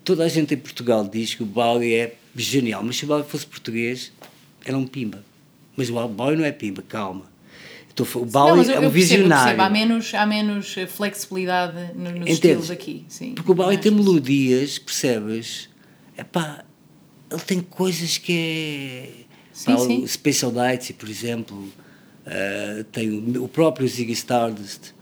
[0.04, 3.24] toda a gente em Portugal diz que o Bowie é genial, mas se o Bowie
[3.24, 4.12] fosse português,
[4.66, 5.24] era um pimba.
[5.78, 7.32] Mas o Bowie não é pimba, calma.
[7.94, 9.44] Então, o Bowie Não, eu, é um eu percebo, visionário.
[9.44, 9.62] percebo.
[9.62, 12.34] Há menos, há menos eh, flexibilidade no- nos Entendes?
[12.34, 13.06] estilos aqui.
[13.08, 13.34] Sim.
[13.36, 15.70] Porque o Bowie tem melodias, percebes?
[16.18, 16.64] Epá,
[17.32, 19.10] ele tem coisas que é.
[19.54, 20.04] Sim, pá, sim.
[20.04, 21.72] O Special Nights, por exemplo,
[22.26, 24.93] eh, tem o, o próprio Ziggy Stardust.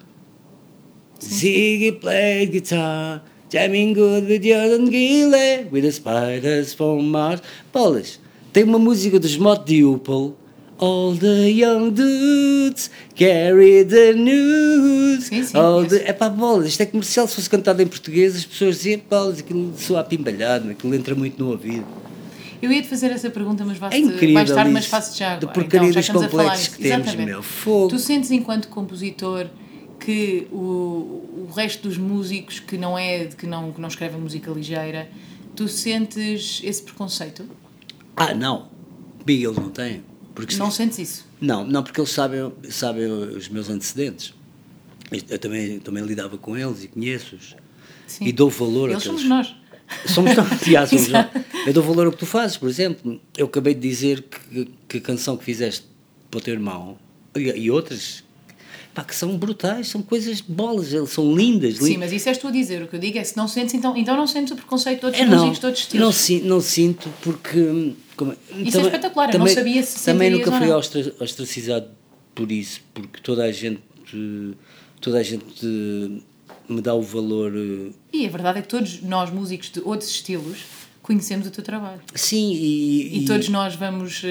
[1.21, 7.41] Ziggy played guitar, jamming good with Jordan Gille, with the spiders from Mars.
[7.71, 8.19] Bolas,
[8.51, 10.35] tem uma música dos Mott Dupel.
[10.79, 15.25] All the young dudes carry the news.
[15.25, 15.95] Sim, sim, All conheço.
[15.99, 17.27] the, é pá, bolas, isto é comercial.
[17.27, 21.37] Se fosse cantado em português, as pessoas diziam, bolas, aquilo soa apimbalhado, aquilo entra muito
[21.43, 21.85] no ouvido.
[22.59, 25.17] Eu ia te fazer essa pergunta, mas vais É incrível mais tarde, isso, mas faço
[25.17, 25.53] já agora.
[25.53, 27.31] porcaria então, já dos estamos a falar complexos que temos, Exatamente.
[27.31, 27.87] meu, fogo.
[27.89, 29.47] Tu sentes, enquanto compositor,
[30.03, 34.49] que o, o resto dos músicos que não é que não, que não escrevem música
[34.51, 35.09] ligeira,
[35.55, 37.47] tu sentes esse preconceito?
[38.15, 38.69] Ah, não.
[39.23, 40.03] Big, eles não têm.
[40.33, 41.27] Porque Não sentes isso?
[41.39, 44.33] Não, não, porque eles sabem, sabem os meus antecedentes.
[45.29, 47.55] Eu também, também lidava com eles e conheço-os.
[48.19, 49.21] E dou valor Eles àqueles...
[49.21, 49.55] somos nós.
[50.05, 51.27] Somos nós, aliás, somos nós.
[51.67, 53.19] Eu dou valor ao que tu fazes, por exemplo.
[53.37, 55.85] Eu acabei de dizer que, que a canção que fizeste
[56.29, 56.97] para o teu irmão
[57.35, 58.23] e, e outras,
[58.93, 61.77] pá, que são brutais, são coisas bolas, são lindas.
[61.77, 62.81] Sim, mas isso és tu a dizer.
[62.83, 65.05] O que eu digo é se não sentes, então, então não sentes o preconceito de
[65.05, 66.29] outros É, não, músicos de outros estilos.
[66.41, 67.93] não, não sinto porque.
[68.15, 70.69] como- Isso é espetacular, eu não sabia se Também nunca fui
[71.19, 71.87] ostracizado
[72.35, 73.81] por isso, porque toda a gente.
[74.99, 76.21] Toda a gente eh,
[76.69, 77.51] me dá o valor.
[77.55, 80.59] eh, E a verdade é que todos nós, músicos de outros estilos,
[81.01, 81.99] conhecemos o teu trabalho.
[82.13, 83.23] Sim, e.
[83.23, 84.21] E, todos nós vamos,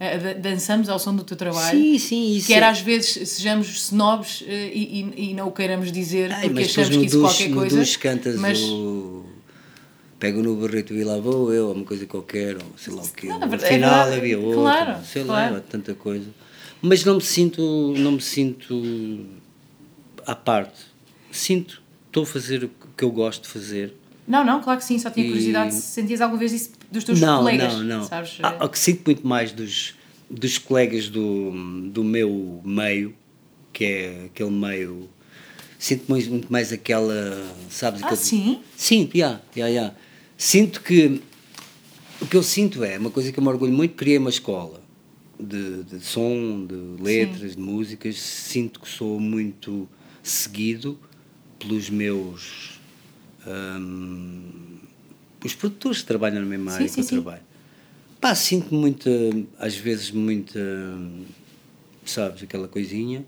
[0.00, 1.76] a- dançamos ao som do teu trabalho.
[1.78, 5.52] Sim, sim, isso Quer é- às vezes sejamos snobs eh, e, e- e não o
[5.52, 7.76] queiramos dizer Ai, porque achamos que isso duche, qualquer coisa.
[7.78, 9.24] duche cantas mas o.
[10.18, 13.08] Pego no barreto e lá vou eu, ou uma coisa qualquer, ou sei lá o
[13.08, 13.26] quê.
[13.26, 15.54] Não, No verdade- é final verdade, havia outra, claro, sei claro.
[15.54, 16.26] lá, tanta coisa.
[16.80, 17.60] Mas não me sinto,
[17.98, 19.26] não me sinto
[20.26, 20.80] à parte.
[21.30, 23.94] Sinto, estou a fazer o que eu gosto de fazer.
[24.26, 27.04] Não, não, claro que sim, só tinha E- curiosidade se sentias alguma vez isso dos
[27.04, 27.74] teus não, colegas.
[27.74, 28.04] não, não.
[28.04, 28.38] Sabes?
[28.42, 29.94] Ah, o que sinto muito mais dos,
[30.30, 31.50] dos colegas do,
[31.90, 33.14] do meu meio,
[33.72, 35.08] que é aquele meio.
[35.78, 37.14] Sinto muito, muito mais aquela.
[37.68, 38.02] Sabes?
[38.02, 38.60] Ah, aquele- sim?
[38.76, 39.92] Sim, já, já, já.
[40.38, 41.20] Sinto que.
[42.20, 44.80] O que eu sinto é uma coisa que eu me orgulho muito: criei uma escola
[45.38, 48.16] de, de som, de letras, de músicas.
[48.18, 49.86] Sinto que sou muito
[50.22, 50.98] seguido
[51.58, 52.73] pelos meus.
[53.46, 54.78] Hum,
[55.44, 57.14] os produtores que trabalham na mesma Sim, área sim, que eu sim.
[57.16, 57.42] trabalho.
[58.20, 59.10] Pá, sinto muita,
[59.58, 60.60] às vezes, muita,
[62.04, 63.24] sabes, aquela coisinha,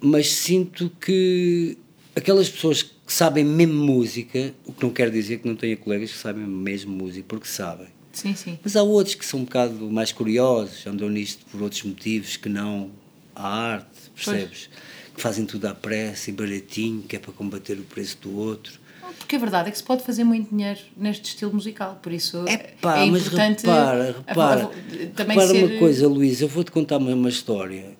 [0.00, 1.78] mas sinto que
[2.16, 6.10] aquelas pessoas que sabem mesmo música, o que não quer dizer que não tenha colegas
[6.12, 7.88] que sabem mesmo música, porque sabem.
[8.12, 8.58] Sim, sim.
[8.62, 12.48] Mas há outros que são um bocado mais curiosos, andam nisto por outros motivos que
[12.48, 12.90] não
[13.34, 14.68] a arte, percebes?
[14.68, 18.80] Que fazem tudo à pressa e baratinho, que é para combater o preço do outro.
[19.18, 22.46] Porque a verdade é que se pode fazer muito dinheiro neste estilo musical, por isso
[22.48, 25.64] É pá, é mas importante repara, a- repara, a- também repara ser...
[25.64, 27.96] uma coisa, Luís, eu vou-te contar uma, uma história,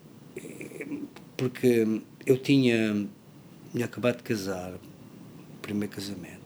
[1.37, 3.07] porque eu tinha,
[3.71, 4.73] tinha acabado de casar,
[5.61, 6.41] primeiro casamento,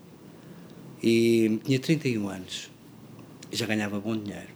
[1.02, 2.70] e tinha 31 anos,
[3.52, 4.50] já ganhava bom dinheiro,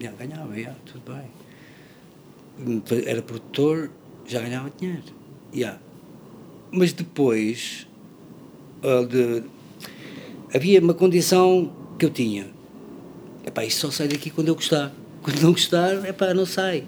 [0.00, 3.90] já ganhava, já, tudo bem, era produtor,
[4.26, 5.02] já ganhava dinheiro,
[5.52, 5.78] já.
[6.72, 7.86] mas depois
[8.82, 9.42] ah, de,
[10.54, 12.48] havia uma condição que eu tinha.
[13.46, 14.92] Epá, isto só sai daqui quando eu gostar.
[15.22, 16.82] Quando não gostar, epá, não sai.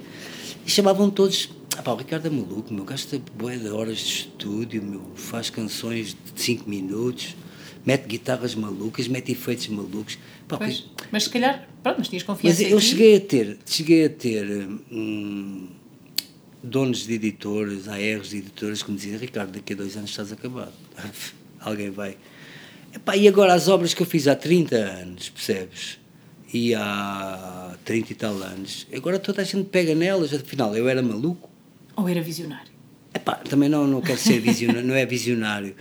[0.64, 1.50] E chamavam todos.
[1.78, 6.16] Epá, o Ricardo é maluco, meu, gasta bué de horas de estúdio, meu, faz canções
[6.34, 7.36] de 5 minutos,
[7.84, 10.18] mete guitarras malucas, mete efeitos malucos.
[10.48, 12.86] Pois, mas se calhar, pronto, mas tinhas Mas confiança eu aqui.
[12.86, 15.68] cheguei a ter, cheguei a ter hum,
[16.62, 20.32] donos de editoras, ARs de editoras que me diziam, Ricardo, daqui a dois anos estás
[20.32, 20.72] acabado.
[21.60, 22.16] Alguém vai.
[22.94, 25.98] Epá, e agora as obras que eu fiz há 30 anos, percebes?
[26.52, 31.02] E há 30 e tal anos, agora toda a gente pega nelas, afinal eu era
[31.02, 31.48] maluco.
[31.96, 32.70] Ou era visionário.
[33.14, 35.74] Epá, também não, não quero ser visionário, não é visionário.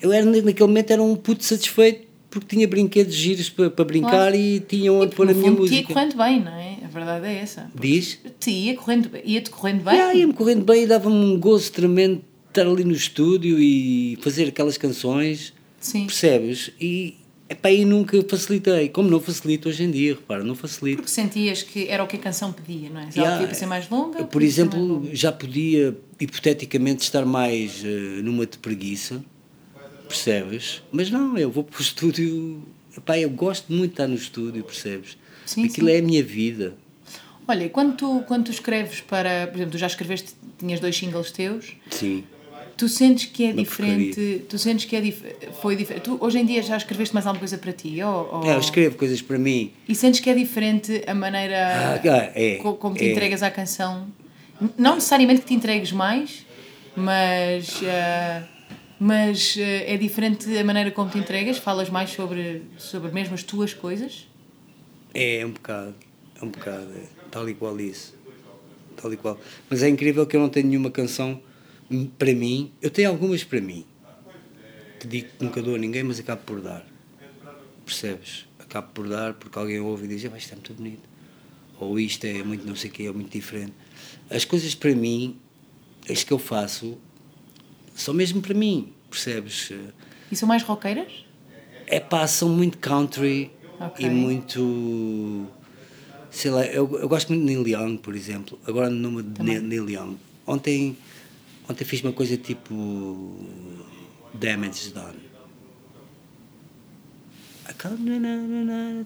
[0.00, 4.10] Eu era, naquele momento era um puto satisfeito porque tinha brinquedos giros para, para brincar
[4.10, 4.36] Claro.
[4.36, 5.92] e tinha E onde pôr a minha fundo, música.
[5.92, 6.71] correndo bem, não é?
[6.92, 7.70] Verdade é essa.
[7.74, 8.18] Diz?
[8.38, 9.94] Te ia correndo, ia-te correndo bem?
[9.94, 14.48] Yeah, ia-me correndo bem e dava-me um gozo tremendo estar ali no estúdio e fazer
[14.48, 15.54] aquelas canções.
[15.80, 16.06] Sim.
[16.06, 16.70] Percebes?
[16.80, 17.16] E,
[17.48, 18.88] epá, e nunca facilitei.
[18.90, 20.98] Como não facilito hoje em dia, repara, não facilito.
[20.98, 23.10] Porque sentias que era o que a canção pedia, não é?
[23.10, 24.24] Se Yeah, ela podia ser mais longa.
[24.24, 25.14] Por exemplo, longa.
[25.14, 29.24] já podia, hipoteticamente, estar mais eh, numa de preguiça,
[30.08, 30.82] percebes?
[30.92, 32.62] Mas não, eu vou para o estúdio.
[32.96, 35.16] Epá, eu gosto muito de estar no estúdio, percebes?
[35.46, 35.94] Sim, Aquilo sim.
[35.94, 36.74] é a minha vida.
[37.46, 39.46] Olha, e quando tu, quando tu escreves para.
[39.48, 41.72] Por exemplo, tu já escreveste, tinhas dois singles teus.
[41.90, 42.24] Sim.
[42.76, 44.42] Tu sentes que é Uma diferente.
[44.48, 45.22] Tu sentes que é dif,
[45.60, 46.04] foi diferente.
[46.04, 48.02] Tu hoje em dia já escreveste mais alguma coisa para ti?
[48.02, 49.70] Ou, ou- É, eu escrevo coisas para mim.
[49.88, 53.10] E sentes que é diferente a maneira Ah, é, co- como te é.
[53.12, 54.06] entregas à canção?
[54.78, 56.46] Não necessariamente que te entregues mais,
[56.96, 58.42] mas, ah,
[58.98, 61.58] mas ah, é diferente a maneira como te entregas?
[61.58, 64.26] Falas mais sobre, sobre mesmo as tuas coisas?
[65.14, 65.94] É, é um bocado.
[66.40, 66.92] É um bocado.
[66.94, 68.14] É, tal e qual isso.
[68.96, 69.38] Tal e qual.
[69.68, 71.40] Mas é incrível que eu não tenho nenhuma canção
[72.18, 72.72] para mim.
[72.80, 73.84] Eu tenho algumas para mim.
[74.98, 76.86] Que digo que nunca dou a ninguém, mas acabo por dar.
[77.84, 78.46] Percebes?
[78.58, 81.08] Acabo por dar porque alguém ouve e diz: "Ah, isto é muito bonito.
[81.78, 83.72] Ou isto é muito não sei o quê, é muito diferente.
[84.30, 85.36] As coisas para mim,
[86.08, 86.96] as que eu faço,
[87.94, 88.92] são mesmo para mim.
[89.10, 89.72] Percebes?
[90.30, 91.26] E são mais roqueiras?
[91.86, 93.50] É pá, são muito country
[93.86, 94.06] Ok.
[94.06, 95.46] e muito.
[96.30, 98.58] Sei lá, eu, eu gosto muito de Neil Young, por exemplo.
[98.66, 99.60] Agora no nome de Também.
[99.60, 100.16] Neil Young.
[100.46, 100.96] Ontem,
[101.68, 103.36] ontem fiz uma coisa tipo.
[104.34, 105.20] Damage Done.
[107.68, 109.04] I come to na-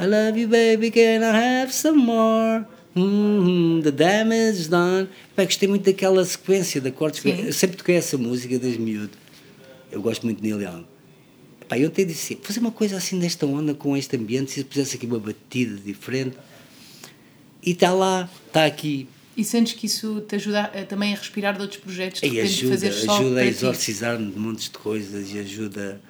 [0.00, 2.66] I love you, baby, can I have some more?
[2.96, 5.08] Mhm, the damage done.
[5.36, 7.24] Pá, gostei muito daquela sequência de acordes.
[7.24, 9.10] Eu sempre toquei essa música desde miúdo.
[9.90, 10.84] Eu gosto muito de Neil Young.
[11.68, 14.96] Pá, eu até disse, fazer uma coisa assim desta onda, com este ambiente, se pusesse
[14.96, 16.36] aqui uma batida diferente.
[17.62, 19.08] E está lá, está aqui.
[19.36, 22.40] E sentes que isso te ajuda a- também a respirar de outros projetos, de E
[22.40, 26.00] ajuda, fazer só ajuda a exorcizar-me de montes de coisas e ajuda,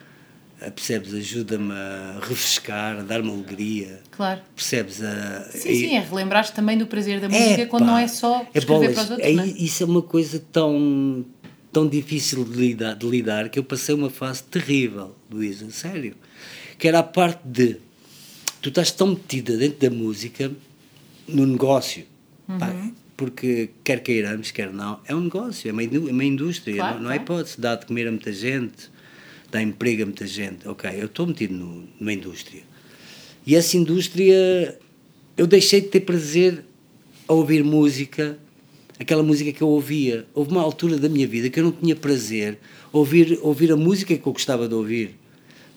[0.61, 4.01] a- percebes, ajuda-me a refrescar, a dar-me alegria.
[4.11, 4.43] Claro.
[4.55, 5.01] Percebes?
[5.03, 8.09] A, Sim, sim, é relembrar-te também do prazer da música É, quando pá, não é
[8.09, 9.47] só é bolas, para os outros, é, não é?
[9.47, 11.25] Isso é uma coisa tão,
[11.73, 16.15] tão difícil de lidar, de lidar que eu passei uma fase terrível, Luísa, sério.
[16.79, 17.77] Que era a parte de
[18.63, 20.51] tu estás tão metida dentro da música
[21.29, 22.05] no negócio.
[22.59, 22.93] pá, Uhum.
[23.17, 27.05] porque quer queiramos, quer não, é um negócio, é uma, é uma indústria, Claro, não,
[27.05, 27.23] não há claro.
[27.23, 28.91] hipótese, dá de comer a muita gente,
[29.51, 30.69] dá emprego a muita gente.
[30.69, 32.63] Ok, eu estou metido no- numa indústria.
[33.47, 34.79] E essa indústria,
[35.39, 36.65] eu deixei de ter prazer
[37.27, 38.37] a ouvir música,
[39.01, 40.27] aquela música que eu ouvia.
[40.35, 42.59] Houve uma altura da minha vida que eu não tinha prazer
[42.93, 45.15] a ouvir, ouvir a música que eu gostava de ouvir.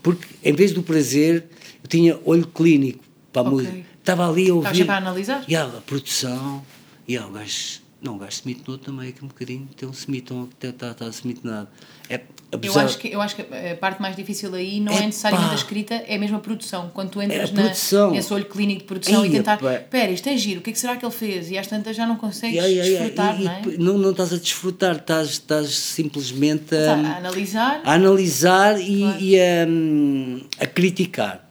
[0.07, 1.49] Porque em vez do prazer,
[1.83, 3.03] eu tinha olho clínico
[3.33, 3.51] para a Ok.
[3.57, 3.85] música.
[3.99, 4.73] Estava ali a ouvir.
[4.73, 5.43] Sempre a analisar?
[5.45, 6.65] E a produção,
[7.05, 7.81] e ah, o gajo.
[8.01, 11.11] Não, o gajo semitou também aqui um bocadinho, tem um semitão que está tá, tá
[11.11, 11.67] semitonado.
[12.07, 14.95] É, Eu apesar- acho, que, eu acho que a parte mais difícil aí não é,
[14.95, 15.05] Epá!
[15.07, 16.89] necessariamente a escrita, é mesmo a produção.
[16.93, 19.73] Quando tu entras É na, nesse olho clínico de produção e Ei, tentar, epá.
[19.73, 21.51] espera, isto é giro, o que é que será que ele fez?
[21.51, 23.61] E às tantas já não consegues E desfrutar, e- não é?
[23.67, 28.99] e não, não estás a desfrutar, estás, estás simplesmente a, a analisar, a analisar e,
[28.99, 29.21] Claro.
[29.21, 31.49] e a, a criticar,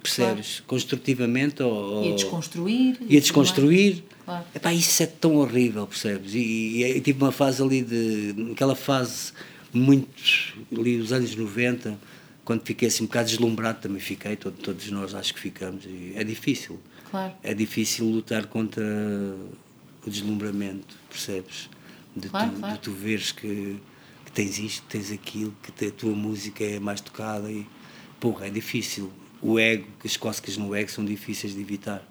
[0.00, 0.62] percebes?
[0.64, 2.96] Construtivamente ou, e a desconstruir.
[3.08, 4.04] e a desconstruir.
[4.24, 4.44] Claro.
[4.54, 6.34] Epá, isso é tão horrível, percebes?
[6.34, 8.52] E, e, e tive uma fase ali de.
[8.52, 9.32] aquela fase
[9.76, 10.08] muito.
[10.76, 11.98] ali dos anos 90,
[12.44, 15.84] quando fiquei assim um bocado deslumbrado, também fiquei, todo- todos nós acho que ficamos.
[15.84, 16.78] E é difícil.
[17.10, 17.32] Claro.
[17.42, 18.82] É difícil lutar contra
[20.06, 21.68] o deslumbramento, percebes?
[22.16, 22.74] De, Claro, tu, claro.
[22.74, 23.76] de tu veres que,
[24.24, 27.66] que tens isto, que tens aquilo, que te- a tua música é mais tocada e.
[28.18, 29.10] Porra, é difícil.
[29.42, 32.02] O ego, que as cócegas no ego são difíceis de evitar.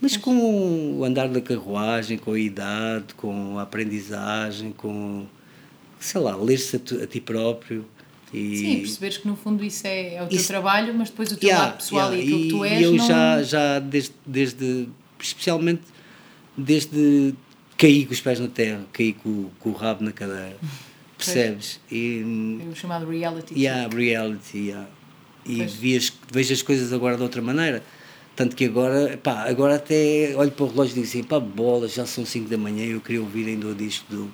[0.00, 5.26] Mas com o andar da carruagem, com a idade, com a aprendizagem, com.
[6.02, 7.84] Sei lá, ler-se a, a ti próprio.
[8.32, 11.30] E, Sim, perceberes que no fundo isso é, é o teu Isso- trabalho, mas depois
[11.32, 12.80] o teu Yeah, lado pessoal yeah, e aquilo que tu és.
[12.80, 13.06] E eu não...
[13.06, 14.88] já, já desde, desde,
[15.20, 15.82] especialmente
[16.56, 17.34] desde
[17.76, 20.56] caí com os pés na terra, caí com, com o rabo na cadeira,
[21.16, 21.80] percebes?
[21.90, 23.54] E, É o chamado reality.
[23.58, 24.88] yeah, reality, yeah.
[25.44, 25.74] e Pois.
[25.74, 27.82] vi as- vejo as coisas agora de outra maneira.
[28.34, 31.86] Tanto que agora, pá, agora até olho para o relógio e digo assim, pá, bola,
[31.86, 34.32] já são 5 da manhã e eu queria ouvir ainda o disco do,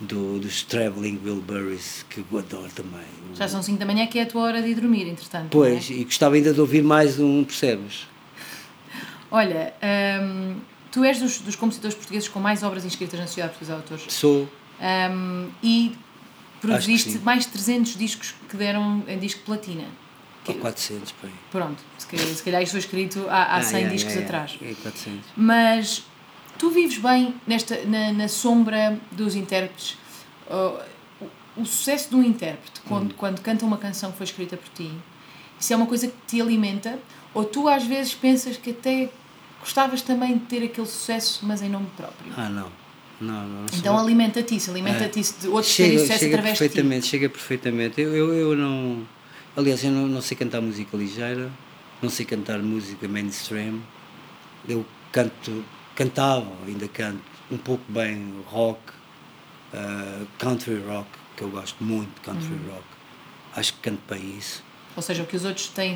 [0.00, 3.04] do, dos Traveling Wilburys, que eu adoro também.
[3.34, 5.42] Já são 5 da manhã que é a tua hora de ir dormir, entretanto.
[5.42, 5.94] não Pois, é?
[5.94, 8.06] e gostava ainda de ouvir mais um, percebes?
[9.30, 9.72] Olha,
[10.22, 10.56] hum,
[10.90, 14.12] tu és dos, dos compositores portugueses com mais obras inscritas na Sociedade Portuguesa de Autores.
[14.14, 14.48] Sou.
[15.12, 15.92] Hum, e
[16.60, 19.84] produziste mais de 300 discos que deram em disco de platina.
[20.44, 21.32] que- Ou 400, por aí.
[21.50, 24.20] Pronto, se calhar, se calhar isto foi escrito há, há Ah, 100 é, discos é,
[24.20, 24.24] é.
[24.24, 24.58] atrás.
[24.62, 25.20] É 400.
[25.36, 26.02] Mas
[26.60, 29.96] tu vives bem nesta, na, na sombra dos intérpretes.
[30.46, 30.78] Uh,
[31.56, 34.68] o, o sucesso de um intérprete, quando, quando canta uma canção que foi escrita por
[34.68, 34.90] ti,
[35.58, 36.98] isso é uma coisa que te alimenta?
[37.32, 39.08] Ou tu às vezes pensas que até
[39.58, 42.30] gostavas também de ter aquele sucesso, mas em nome próprio?
[42.36, 42.70] Ah, não.
[43.20, 43.66] Não, não.
[43.74, 46.68] Então alimenta-te isso, alimenta-te isso de outros terem chega, sucesso chega através de ti.
[46.68, 48.00] perfeitamente, chega perfeitamente.
[48.00, 49.06] Eu, eu, eu não.
[49.56, 51.50] Aliás, eu não, não sei cantar música ligeira,
[52.00, 53.80] não sei cantar música mainstream.
[54.66, 55.62] Eu canto,
[56.04, 57.20] cantava, ainda canto,
[57.50, 58.80] um pouco bem rock,
[59.74, 62.72] ah, country rock, que eu gosto muito de country Uhum.
[62.72, 62.84] rock.
[63.54, 64.62] Acho que canto bem isso.
[64.96, 65.94] Ou seja, o que os outros têm,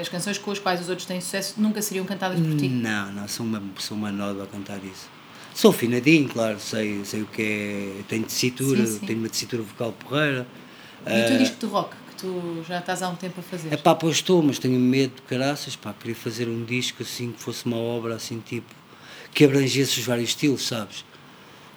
[0.00, 2.68] as canções com as quais os outros têm sucesso nunca seriam cantadas por ti.
[2.68, 5.08] Não, não, sou uma, sou uma nódoa a cantar isso.
[5.54, 8.02] Sou afinadinho, claro, sei, sei o que é.
[8.08, 9.06] Tenho tessitura, Sim, sim.
[9.06, 10.46] tenho uma tessitura vocal porreira.
[11.06, 13.72] E o teu disco de rock, que tu já estás há um tempo a fazer?
[13.72, 17.32] É pá, pois estou, mas tenho medo de caraças, pá, queria fazer um disco assim,
[17.32, 18.72] que fosse uma obra assim, tipo,
[19.32, 21.04] que abrangesse os vários estilos, sabes?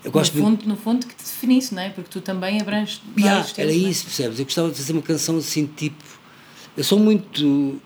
[0.04, 1.90] Eu gosto no, fundo, no fundo que te definisse, não é?
[1.90, 3.90] Porque tu também abranges Yeah, vários estilos, era é?
[3.90, 4.40] isso, percebes?
[4.40, 6.04] Eu gostava de fazer uma canção assim, tipo.
[6.78, 7.82] Eu sou muito.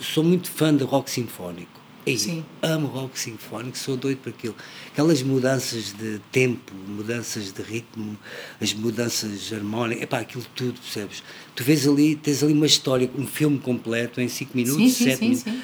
[0.00, 1.70] Sou muito fã de rock sinfónico.
[2.04, 2.44] Ei, Sim.
[2.60, 4.56] amo rock sinfónico, sou doido para aquilo.
[4.92, 8.18] Aquelas mudanças de tempo, mudanças de ritmo,
[8.60, 11.22] as mudanças harmónicas, epá, aquilo tudo, percebes?
[11.54, 15.04] Tu vês ali, tens ali uma história, um filme completo em 5 minutos, Sim, sim,
[15.04, 15.44] 7 sim, minutos.
[15.44, 15.50] sim.
[15.52, 15.62] Pá,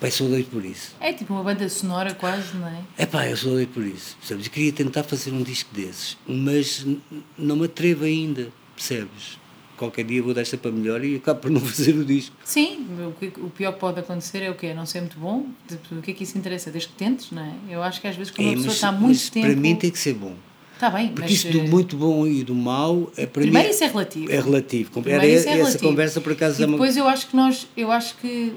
[0.00, 0.94] eu sou doido por isso.
[1.00, 2.80] É tipo uma banda sonora quase, não é?
[2.96, 4.46] É pá, eu sou doido por isso, percebes?
[4.46, 6.86] Eu queria tentar fazer um disco desses, mas
[7.36, 9.38] não me atrevo ainda, percebes?
[9.76, 12.34] Qualquer dia vou desta para melhor e acabo por não fazer o disco.
[12.44, 12.84] Sim,
[13.42, 14.74] o, pior que pode acontecer é o quê?
[14.74, 15.46] Não ser muito bom?
[15.92, 16.70] O que é que isso interessa?
[16.70, 17.52] Desde que tentes, não é?
[17.70, 19.46] Eu acho que às vezes quando É, uma pessoa mas, está muito mas tempo...
[19.46, 20.34] para mim tem que ser bom.
[20.74, 21.30] Está bem, Porque mas...
[21.32, 23.74] isso do eh, muito bom e do mau, é para Primeiro mim.
[23.74, 24.30] isso é relativo.
[24.32, 24.90] É relativo.
[24.94, 25.88] Era Primeiro isso é essa relativo.
[25.88, 26.72] conversa por acaso E é uma.
[26.76, 28.52] depois eu acho que nós, eu acho que,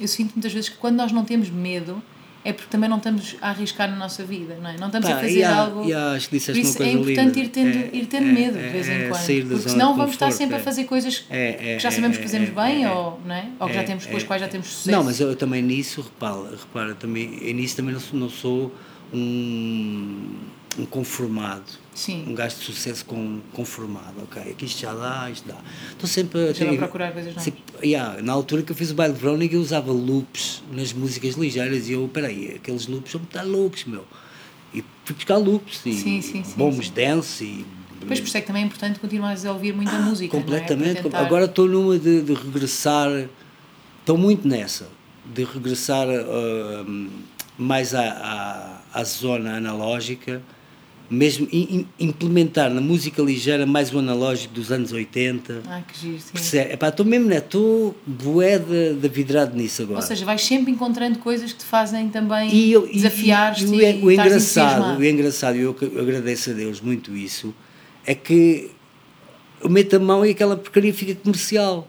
[0.00, 2.02] eu sinto muitas vezes que quando nós não temos medo,
[2.44, 4.76] é porque também não estamos a arriscar na nossa vida, não é?
[4.78, 5.84] Não estamos Pá, a fazer há- algo.
[5.88, 8.06] e há- acho que disseste Por uma isso coisa é importante ir tendo, É- ir
[8.06, 9.20] tendo é- medo de vez é em quando.
[9.22, 10.58] sair porque senão vamos estar sempre é.
[10.58, 12.90] a fazer coisas É, é, que já é, sabemos que é, fazemos é, bem é,
[12.92, 13.46] ou, não é?
[13.58, 14.50] ou que já É, temos, com as é, quais já é.
[14.50, 14.90] temos sucesso.
[14.90, 18.74] Não, mas eu também nisso, repara, repara também, eu nisso também não sou, não sou
[19.10, 20.28] um,
[20.78, 21.64] um conformado.
[21.94, 22.24] Sim.
[22.28, 24.42] Um gajo de sucesso com, conformado, ok?
[24.50, 25.56] Aqui isto já dá, isto dá.
[25.92, 26.54] Estou sempre a.
[26.54, 27.44] Sempre a ter- procurar coisas novas.
[27.44, 30.92] sempre- yeah, na altura que eu fiz o baile de Verónica, eu usava loops nas
[30.92, 34.04] músicas ligeiras e eu, peraí, aqueles loops são muito loucos, meu.
[34.74, 37.64] E fui buscar loops e Sim, sim, sim, bombos dance e.
[38.00, 40.36] Depois por isso é que também é importante continuares a ouvir muita música.
[40.36, 40.44] não é?
[40.44, 41.02] Completamente.
[41.02, 43.08] tentar- Agora estou numa de, de regressar,
[44.00, 44.88] estou muito nessa,
[45.24, 46.84] de regressar ah,
[47.56, 48.02] mais à,
[48.92, 50.42] à, à zona analógica,
[51.10, 55.62] mesmo i- im- implementar na música ligeira mais o analógico dos anos 80.
[55.68, 56.32] Ah, que giro, sim.
[56.32, 56.72] Percebe?
[56.72, 57.38] Epá, estou mesmo, né?
[57.38, 60.00] Estou bué de, de vidrado nisso agora.
[60.00, 63.66] Ou seja, vais sempre encontrando coisas que te fazem também E eu- e- desafiar-te e,
[63.66, 67.54] e, o, estares engraçado, o engraçado, e eu eu agradeço a Deus muito isso,
[68.06, 68.70] é que
[69.60, 71.88] eu meto a mão e aquela porcaria fica comercial.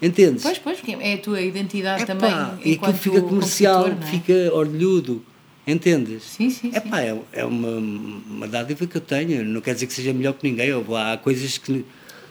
[0.00, 0.42] Entendes?
[0.42, 2.60] Pois, pois, porque é a tua identidade Epá, também.
[2.64, 4.06] e aquilo fica comercial, é?
[4.06, 5.22] fica orlhudo.
[5.66, 6.24] Entendes?
[6.24, 6.76] Sim, sim, sim.
[6.76, 9.44] Epá, é, é uma, uma dádiva que eu tenho.
[9.44, 10.66] Não quer dizer que seja melhor que ninguém.
[10.68, 11.84] Eu, há coisas que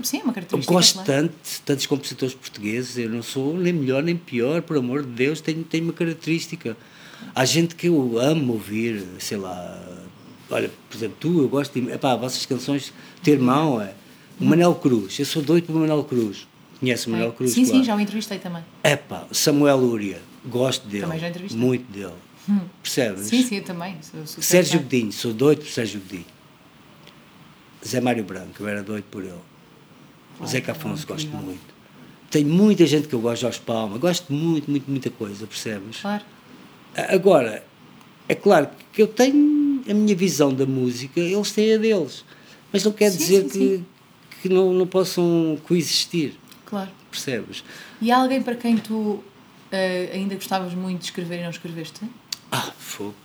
[0.03, 0.73] Sim, é uma eu característica.
[0.73, 1.07] gosto claro.
[1.07, 1.34] tanto,
[1.65, 2.97] tantos compositores portugueses.
[2.97, 5.39] Eu não sou nem melhor nem pior, por amor de Deus.
[5.39, 6.75] Tenho, tenho uma característica.
[7.34, 9.79] Há gente que eu amo ouvir, sei lá.
[10.49, 11.89] Olha, por exemplo, tu, eu gosto de.
[11.91, 12.91] Epá, vossas canções,
[13.23, 13.93] teu irmão, é.
[14.39, 15.17] O Manel Cruz.
[15.19, 16.47] Eu sou doido pelo Manel Cruz.
[16.79, 17.32] Conhece o Manel É.
[17.32, 17.51] Cruz?
[17.51, 17.77] Sim, claro.
[17.77, 18.63] sim, já o entrevistei também.
[18.84, 21.03] Epá, Samuel Lúria, gosto dele.
[21.03, 21.61] Também já entrevistei.
[21.61, 22.13] Muito dele.
[22.82, 23.28] Percebes?
[23.28, 23.96] Sim, sim, eu também.
[24.26, 24.84] Sou Sérgio fã.
[24.84, 26.26] Godinho, sou doido por Sérgio Godinho.
[27.86, 29.34] Zé Mário Branco, eu era doido por ele.
[30.46, 31.46] Zeca Afonso, gosto incrível.
[31.46, 31.72] muito.
[32.30, 36.00] Tem muita gente que eu gosto, Jorge Palma, gosto muito, muito, muita coisa, percebes?
[36.00, 36.24] Claro.
[36.96, 37.64] Agora,
[38.28, 42.24] é claro que eu tenho a minha visão da música, eles têm a deles.
[42.72, 43.86] Mas não quer Sim, dizer sim, que, sim.
[44.42, 46.36] que não, não possam coexistir,
[46.66, 46.89] Claro.
[47.12, 47.64] percebes?
[48.02, 49.22] E há alguém para quem tu
[49.72, 52.00] eh, ainda gostavas muito de escrever e não escreveste?
[52.52, 53.16] Ah, fogo.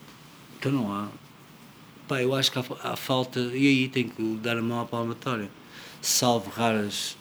[0.58, 1.08] Então não há.
[2.06, 4.84] Pá, eu acho que há, há falta, e aí tenho que dar a mão à
[4.84, 5.50] palmatória,
[6.00, 7.16] salvo raras,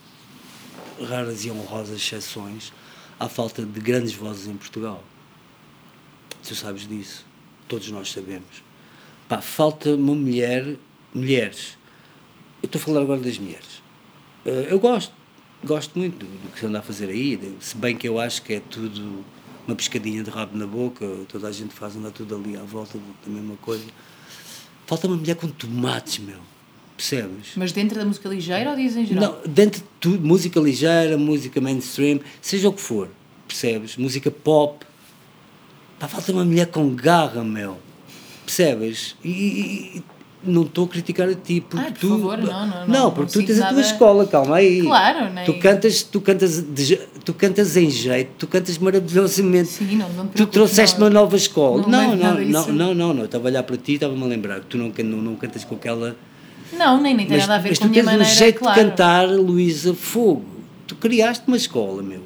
[1.09, 2.71] raras e honrosas exceções,
[3.19, 5.03] há falta de grandes vozes em Portugal.
[6.47, 7.25] Tu sabes disso,
[7.67, 8.63] todos nós sabemos.
[9.27, 10.75] Pá, falta uma mulher,
[11.11, 11.75] mulheres.
[12.61, 13.81] Eu estou a falar agora das mulheres.
[14.45, 15.11] Eh, eu gosto,
[15.63, 18.43] gosto muito do, do que se anda a fazer aí, se bem que eu acho
[18.43, 19.25] que é tudo
[19.67, 22.97] uma pescadinha de rabo na boca, toda a gente faz andar tudo ali à volta
[23.25, 23.83] da mesma coisa.
[24.85, 26.37] Falta uma mulher com tomates, meu.
[26.95, 27.49] Percebes?
[27.57, 29.39] Mas dentro da música ligeira ou dizes em geral?
[29.45, 33.09] Não, dentro de tudo, música ligeira, música mainstream, seja o que for,
[33.47, 33.97] percebes?
[33.97, 34.85] Música pop.
[35.99, 37.77] Pá, falta uma mulher com garra, meu.
[38.45, 39.15] Percebes?
[39.23, 39.29] E,
[39.97, 40.03] e-
[40.43, 42.09] não estou a criticar a ti, porque Ah, por tu.
[42.09, 44.81] favor, não, não, não, Não, porque tu tens sinto a tua nada- escola, calma aí.
[44.83, 49.69] Claro, nem- Tu cantas, tu cantas, de tu cantas em jeito, tu cantas maravilhosamente.
[49.69, 51.81] Sim, não, não Tu trouxeste uma nova escola.
[51.81, 54.27] Não Não, levo não, não, não, não, estava a olhar para ti e estava-me a
[54.27, 56.15] lembrar que tu não, não, não cantas com aquela.
[56.71, 58.31] Não, nem, nem tem Mas, nada a ver mas com a tu minha tens maneira,
[58.31, 58.79] um jeito claro.
[58.79, 60.45] de cantar, Luísa Fogo.
[60.85, 62.21] Tu criaste uma escola, meu.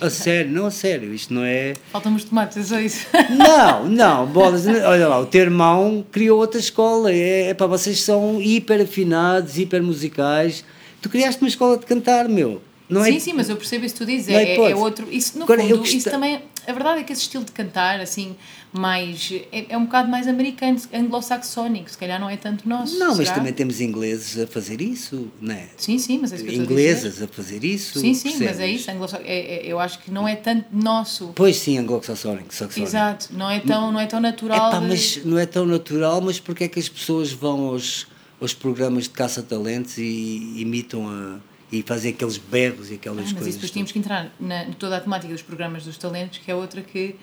[0.00, 1.74] A sério, não a sério, isto não é.
[1.92, 3.06] Faltam-me os tomates, é só isso.
[3.30, 8.00] Não, não, bolas, olha lá, o teu irmão criou outra escola, é, é para vocês
[8.00, 10.64] são hiper afinados, hiper musicais.
[11.02, 12.62] Tu criaste uma escola de cantar, meu.
[12.94, 14.28] Não sim, é, sim, mas eu percebo isso que tu dizes.
[14.28, 15.06] É É, é, outro.
[15.10, 16.40] Isso, no Agora, fundo, gosta- isso também.
[16.66, 18.34] A verdade é que esse estilo de cantar, assim,
[18.72, 19.30] mais.
[19.52, 21.90] É, é um bocado mais americano, anglo-saxónico.
[21.90, 22.98] Se calhar não é tanto nosso.
[22.98, 23.34] Não, mas será?
[23.34, 25.68] também temos ingleses a fazer isso, não é?
[25.76, 26.54] Sim, sim, mas é isso que a.
[26.54, 27.98] Inglesas a fazer isso.
[28.00, 28.80] Sim, sim, mas é percebes?
[28.80, 28.90] isso.
[28.90, 31.32] anglo é, é- eu acho que não é tanto nosso.
[31.34, 32.52] Pois sim, anglo-saxónico.
[32.54, 32.80] saxónico.
[32.88, 33.28] Exato.
[33.32, 34.68] Não é tão, não é tão natural.
[34.70, 38.06] Epá, de- mas não é tão natural, mas porque é que as pessoas vão aos,
[38.40, 41.36] aos programas de caça-talentos e imitam a,
[41.78, 43.54] e fazem aqueles berros e aquelas Ah, mas coisas?
[43.54, 46.80] depois tínhamos que entrar na, toda a temática dos programas dos talentos, que é outra
[46.82, 47.16] que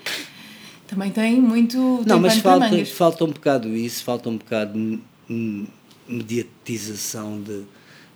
[0.88, 1.78] também tem muito.
[1.78, 5.68] Não, tem mas falta, falta um bocado isso, falta um bocado de
[6.08, 7.64] mediatização de,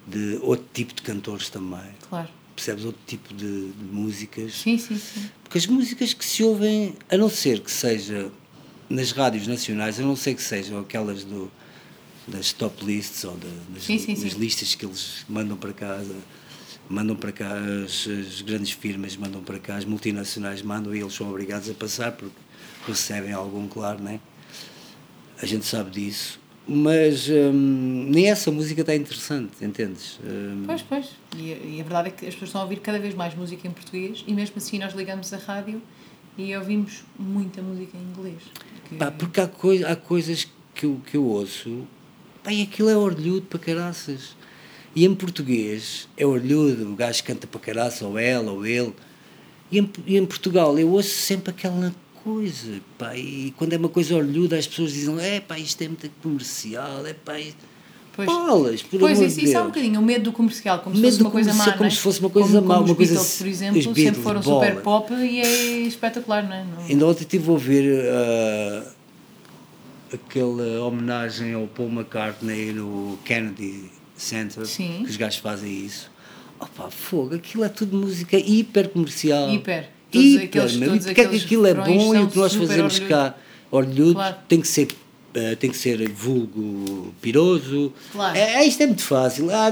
[0.08, 1.92] de outro tipo de cantores também.
[2.10, 2.28] Claro.
[2.56, 2.86] Percebes?
[2.86, 4.54] Outro tipo de, de músicas.
[4.54, 5.30] Sim, sim, sim.
[5.44, 8.30] Porque as músicas que se ouvem, a não ser que seja
[8.90, 11.52] nas rádios nacionais, a não ser que sejam aquelas do,
[12.28, 14.40] das top lists ou da- das, Sim, sim, das sim.
[14.40, 16.16] listas que eles mandam para casa,
[16.90, 17.52] mandam para cá
[17.84, 21.74] as, as grandes firmas, mandam para cá, as multinacionais mandam e eles são obrigados a
[21.74, 22.36] passar porque
[22.88, 24.20] recebem algum, claro, né?
[25.42, 26.40] A gente sabe disso.
[26.68, 30.20] Mas hum, nem essa música está interessante, entendes?
[30.24, 31.10] Hum, Pois, pois.
[31.38, 33.36] E, a- e a verdade é que as pessoas estão a ouvir cada vez mais
[33.36, 35.80] música em português e mesmo assim nós ligamos a rádio
[36.38, 38.42] e ouvimos muita música em inglês.
[38.90, 41.86] Que- Pá, porque há, coi há coisas que eu, que eu ouço,
[42.52, 44.36] e aquilo é orlhudo para caraças.
[44.96, 48.94] E em português é orlhudo, o gajo canta para caraça, ou ela, ou ele.
[49.72, 51.94] E em, e em Portugal eu ouço sempre aquela
[52.24, 55.88] coisa, pá, e quando é uma coisa orlhuda as pessoas dizem, é pá, isto é
[55.88, 57.76] muito comercial, é pá, isto...
[58.16, 60.96] Pois, bolas, por pois amor isso, isso é um bocadinho o medo do comercial, como
[60.96, 61.66] Medo se fosse uma coisa má.
[61.66, 61.90] como não é?
[61.90, 64.40] se fosse uma coisa como, má, como uma os coisa Beatles, por exemplo, sempre foram
[64.40, 64.66] bola.
[64.66, 66.64] super pop e é espetacular, não é?
[66.64, 68.92] Não- Ainda ontem estive a ouvir ah,
[70.16, 75.02] aquela homenagem ao Paul McCartney no Kennedy Center, Sim.
[75.04, 76.10] que os gajos fazem isso.
[76.60, 79.50] Opa, fogo, aquilo é tudo música hiper comercial.
[79.54, 79.90] Hiper.
[80.12, 80.96] Todos Hiper, aqueles- meu.
[80.96, 83.36] E porque é que aquilo é bom e o que nós fazemos cá,
[83.70, 84.36] orlhudo, Claro.
[84.48, 84.88] tem que ser.
[85.38, 87.92] ah, tem que ser vulgo piroso.
[88.14, 88.38] Claro.
[88.38, 89.50] É, isto é muito fácil.
[89.52, 89.72] Ah, é,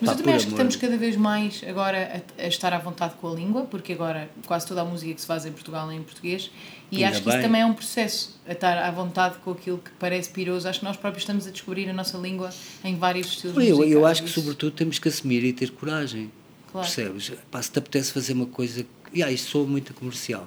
[0.00, 0.60] pá, eu também acho que amor.
[0.64, 4.30] estamos cada vez mais agora a, a estar à vontade com a língua, porque agora
[4.46, 6.50] quase toda a música que se faz em Portugal é em português,
[6.92, 7.46] e Ainda acho que isso bem.
[7.46, 10.68] também é um processo, a estar à vontade com aquilo que parece piroso.
[10.68, 12.50] Acho que nós próprios estamos a descobrir a nossa língua
[12.84, 13.92] em vários estilos Eu, musicais.
[13.92, 16.30] eu acho que, Isso- sobretudo, temos que assumir e ter coragem.
[16.70, 16.86] Claro.
[16.86, 17.32] Percebes?
[17.50, 18.84] Pá, se te apetece fazer uma coisa.
[19.12, 20.46] E ah, isto soa muito comercial.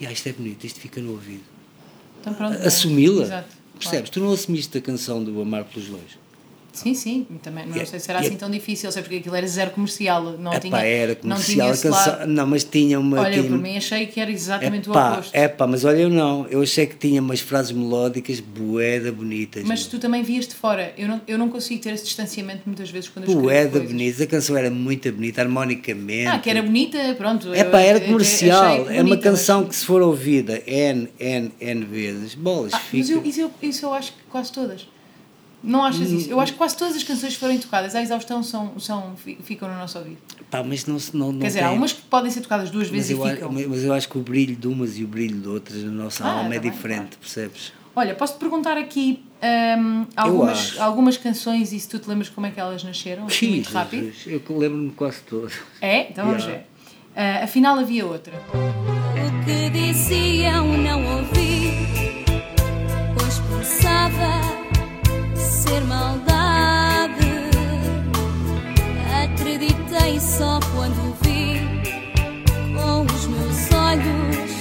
[0.00, 1.42] E ah, isto é bonito, isto fica no ouvido.
[2.20, 2.34] Então,
[2.66, 3.22] Assumi-la.
[3.22, 3.78] Exato, claro.
[3.78, 4.10] Percebes?
[4.10, 6.18] Tu não assumiste a canção do Amar pelos Dois.
[6.74, 9.34] Sim, sim, também não E- sei se era e- assim tão difícil, sei porque aquilo
[9.34, 10.76] era zero comercial, não É tinha.
[10.78, 12.12] era não comercial tinha a esse canção.
[12.18, 12.26] lado.
[12.26, 13.20] Não, mas tinha uma.
[13.20, 15.30] Olha, eu tinha, por mim achei que era exatamente o Epá, oposto.
[15.34, 16.46] é pá, mas olha, eu não.
[16.48, 19.62] Eu achei que tinha umas frases melódicas boeda bonitas.
[19.64, 19.90] Mas meu.
[19.90, 20.92] tu também vias de fora.
[20.98, 24.24] Eu não, eu não consigo ter esse distanciamento muitas vezes quando eu Boeda bonita.
[24.24, 26.26] A canção era muito bonita, harmonicamente.
[26.26, 27.52] Ah, que era bonita, pronto.
[27.54, 28.90] É pá, era comercial.
[28.90, 33.06] é uma canção mas- que se for ouvida N, N, N vezes, bolas, Ah, mas
[33.06, 33.12] fica.
[33.12, 34.86] eu, isso, eu, isso eu acho que quase todas.
[35.64, 36.30] Não achas isso?
[36.30, 39.38] Eu acho que quase todas as canções que forem tocadas à exaustão são, são, fi-
[39.42, 40.18] ficam no nosso ouvido.
[40.50, 42.88] Pá, mas não, não, não Quer dizer, tem- há umas que podem ser tocadas duas
[42.90, 43.50] mas vezes eu, e ficam.
[43.52, 46.24] mas eu acho que o brilho de umas e o brilho de outras na nossa
[46.24, 47.16] Ah, alma é tá bem, diferente, claro.
[47.18, 47.72] percebes?
[47.96, 49.22] Olha, posso-te perguntar aqui
[49.78, 50.82] hum, algumas, acho.
[50.82, 53.26] algumas canções e se tu te lembras como é que elas nasceram?
[53.26, 54.12] Assim, muito Jesus, rápido.
[54.26, 55.50] Eu lembro-me quase todo.
[55.80, 56.10] É?
[56.10, 56.62] Então vamos Yeah.
[56.62, 56.66] ver.
[57.16, 58.32] Ah, afinal havia outra.
[58.52, 61.70] O que diziam não ouvi,
[63.16, 64.63] pois pensava
[65.54, 67.32] ser maldade.
[69.24, 71.60] Acreditei só quando vi
[72.74, 74.53] com os meus olhos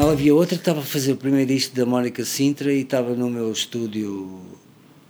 [0.00, 3.14] Afinal havia outra que estava a fazer o primeiro disco da Mónica Sintra e estava
[3.14, 4.40] no meu estúdio.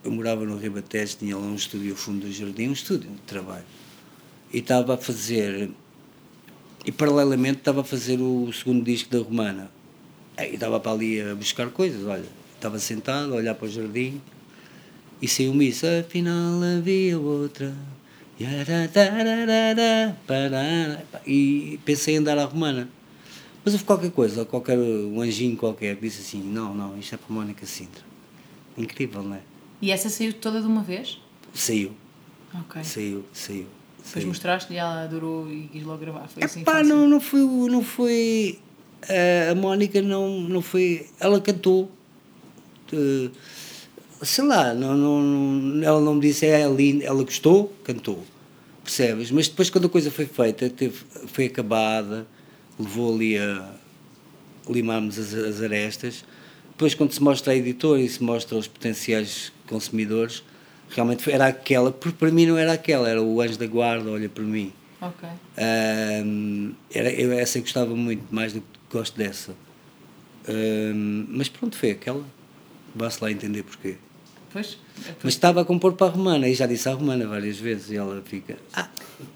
[0.02, 3.62] Eu morava no Ribatejo, tinha lá um estúdio fundo do jardim, um estúdio de trabalho.
[4.52, 5.70] E estava a fazer.
[6.84, 9.70] E paralelamente estava a fazer o segundo disco da Romana.
[10.36, 12.26] E estava para ali a buscar coisas, olha.
[12.56, 14.20] Estava sentado a olhar para o jardim
[15.22, 15.86] e saiu-me isso.
[15.86, 17.72] Afinal havia outra.
[21.24, 22.88] E pensei em andar à Romana.
[23.64, 27.18] Mas houve qualquer coisa, qualquer, um anjinho qualquer que disse assim: não, não, isto é
[27.18, 28.02] para a Mónica Sintra.
[28.76, 29.40] Incrível, não é?
[29.82, 31.20] E essa saiu toda de uma vez?
[31.52, 31.92] Saiu,
[32.54, 32.82] Ok.
[32.84, 33.66] saiu, saiu.
[34.04, 36.26] Depois mostraste-lhe e ela adorou e quis logo gravar.
[36.28, 37.40] Foi assim Epá, não, não foi.
[37.40, 38.58] Não foi
[39.08, 41.06] eh, a Mónica não, não foi.
[41.18, 41.90] Ela cantou.
[42.92, 43.30] eh,
[44.22, 48.22] sei lá, não, não, não- ela não me disse é linda, ela gostou, cantou.
[48.82, 49.30] Percebes?
[49.30, 50.96] Mas depois, quando a coisa foi feita, teve,
[51.28, 52.26] foi acabada,
[52.80, 53.72] levou ali a.
[54.68, 56.24] limarmos as, as arestas.
[56.70, 60.42] Depois, quando se mostra a editora e se mostra aos potenciais consumidores,
[60.90, 64.10] realmente foi- era aquela, porque para mim não era aquela, era o anjo da guarda,
[64.10, 64.72] olha para mim.
[65.00, 65.28] Ok.
[65.58, 69.54] Ahm, era, eu essa eu gostava muito, mais do que gosto dessa.
[70.48, 72.24] Ahm, mas pronto, foi aquela.
[72.94, 73.96] Basta lá entender porquê.
[74.52, 74.76] Pois.
[75.22, 77.96] Mas estava a compor para a Romana e já disse à Romana várias vezes e
[77.96, 78.56] ela fica.
[78.74, 78.88] Ah,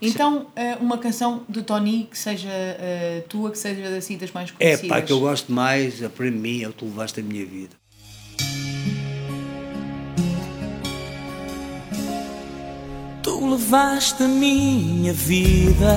[0.02, 4.50] Então, eh, uma canção do Tony que seja eh, tua, que seja assim das mais
[4.50, 4.88] é conhecidas.
[4.88, 7.46] pá, que eu gosto mais, é para mim, é o que tu levaste a minha
[7.46, 7.76] vida.
[13.22, 15.96] Tu levaste a minha vida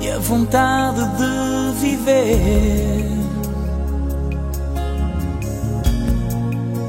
[0.00, 3.15] e a vontade de viver.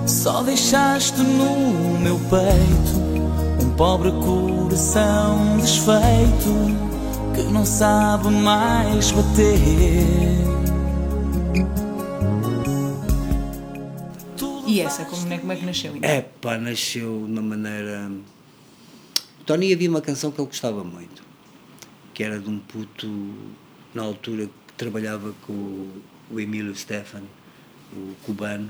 [0.08, 10.38] Só deixaste no meu peito um pobre coração desfeito que não sabe mais bater.
[14.66, 15.96] E essa, como é, como é que nasceu?
[15.96, 16.10] Então?
[16.10, 18.12] É pá, nasceu de uma maneira.
[19.40, 21.24] O Tony havia uma canção que ele gostava muito,
[22.14, 23.08] que era de um puto,
[23.94, 26.02] na altura, que trabalhava com o-
[26.32, 27.24] o Emílio Stefan,
[27.94, 28.70] o cubano,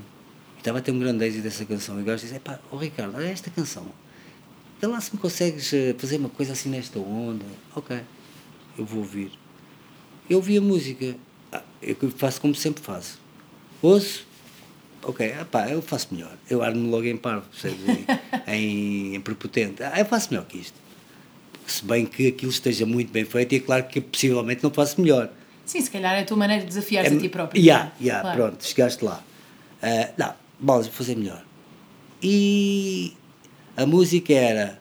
[0.60, 1.97] estava a ter um grande êxito essa canção.
[1.99, 3.86] E o gajo disse: é pá, oh Ricardo, olha esta canção,
[4.82, 7.45] vê lá se me consegues eh, fazer uma coisa assim nesta onda.
[7.76, 7.97] Ok,
[8.78, 9.32] eu vou ouvir.
[10.30, 11.16] Eu ouvi a música,
[11.51, 13.20] ah, eu faço como sempre faço.
[13.82, 14.26] Ouço,
[15.03, 16.36] ok, ah pá, eu faço melhor.
[16.49, 17.80] Eu armo logo em parvo, percebes?
[18.47, 19.84] Em, em, prepotente.
[19.84, 20.74] Ah, eu faço melhor que isto.
[21.66, 25.01] Se bem que aquilo esteja muito bem feito, e é claro que possivelmente não faço
[25.01, 25.30] melhor.
[25.66, 27.62] Sim, se calhar é a tua maneira de desafiar-te a ti próprio.
[27.62, 28.38] Yeah, yeah, Claro.
[28.38, 29.22] pronto, chegaste lá.
[29.82, 31.43] Ah, não, bolas, vou fazer melhor.
[32.22, 33.14] E
[33.76, 34.80] a música era.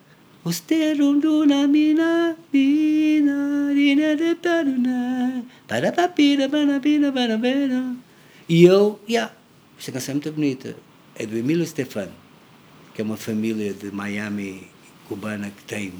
[8.47, 9.33] E eu, yeah,
[9.77, 10.75] esta canção é muito bonita.
[11.15, 12.09] É do Emílio Stefan,
[12.93, 14.67] que é uma família de Miami
[15.07, 15.93] cubana que tem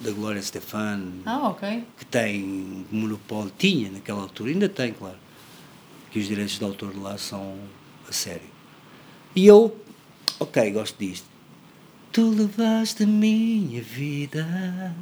[0.00, 1.82] da Glória Stefan, Ah, ok.
[1.98, 5.16] que tem monopólio, tinha naquela altura, ainda tem, claro,
[6.12, 7.58] que os direitos de autor de lá são
[8.08, 8.57] a sério.
[9.34, 9.76] E eu,
[10.40, 11.26] ok, gosto disto.
[12.12, 14.94] Tu levaste a minha vida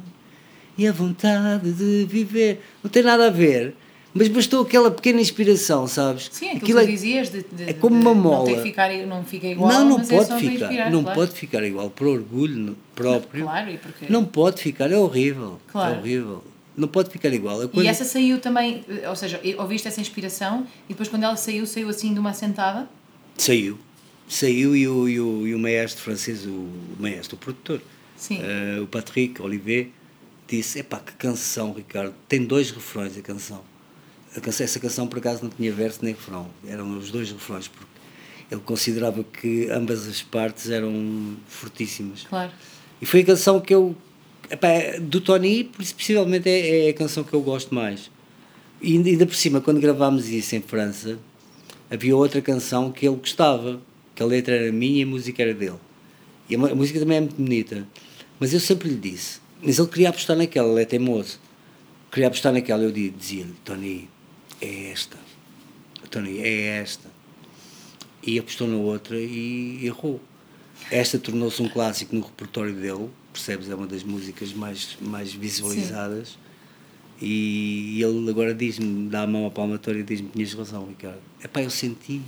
[0.77, 2.61] e a vontade de viver.
[2.83, 3.73] Não tem nada a ver,
[4.13, 6.29] mas bastou aquela pequena inspiração, sabes?
[6.31, 8.45] Sim, aquilo, Aquilo que é- tu dizias de, de- é como uma Não, mola.
[8.45, 11.19] tem que ficar, não fica igual, não, não é pode para ficar, inspirar, não claro.
[11.19, 13.43] pode ficar igual, por orgulho próprio.
[13.45, 14.05] Claro, e porque...
[14.09, 15.59] Não pode ficar, é horrível.
[15.71, 15.95] Claro.
[15.95, 16.43] É horrível.
[16.75, 17.59] Não pode ficar igual.
[17.73, 21.65] E essa saiu também, eh, ou seja, ouviste essa inspiração e depois quando ela saiu,
[21.65, 22.87] saiu assim de uma sentada?
[23.35, 23.79] Saiu.
[24.27, 26.69] Saiu e o, e o, e o maestro francês, o
[26.99, 27.81] maestro, o produtor,
[28.29, 29.87] eh, o Patrick Olivier,
[30.47, 32.13] disse: Epá, que canção, Ricardo.
[32.27, 33.61] Tem dois refrões a canção.
[34.35, 34.63] A canção.
[34.63, 36.49] Essa canção, por acaso, não tinha verso nem refrão.
[36.67, 37.87] Eram os dois refrões, porque
[38.51, 42.23] ele considerava que ambas as partes eram fortíssimas.
[42.23, 42.51] Claro.
[43.01, 43.95] E foi a canção que eu.
[44.49, 48.09] Epá, do Tony, possivelmente é, é a canção que eu gosto mais.
[48.81, 51.17] E ainda por cima, quando gravámos isso em França,
[51.89, 53.81] havia outra canção que ele gostava,
[54.17, 55.77] que a letra era minha e a música era dele.
[56.49, 57.87] E a, música também é muito bonita.
[58.39, 61.39] Mas eu sempre lhe disse, mas ele queria apostar naquela, ele é teimoso.
[62.11, 64.09] Queria apostar naquela, eu di- dizia-lhe, Tony,
[64.59, 65.17] é esta.
[66.09, 67.11] Tony, é esta.
[68.23, 70.19] E apostou na outra e errou.
[70.89, 73.69] Esta tornou-se um clássico no repertório dele, percebes?
[73.69, 76.39] É uma das músicas mais, mais visualizadas.
[77.21, 81.19] E ele agora diz-me, dá a mão à palmatória e diz-me: Tinhas razão, Ricardo.
[81.43, 82.21] Epá, eu senti.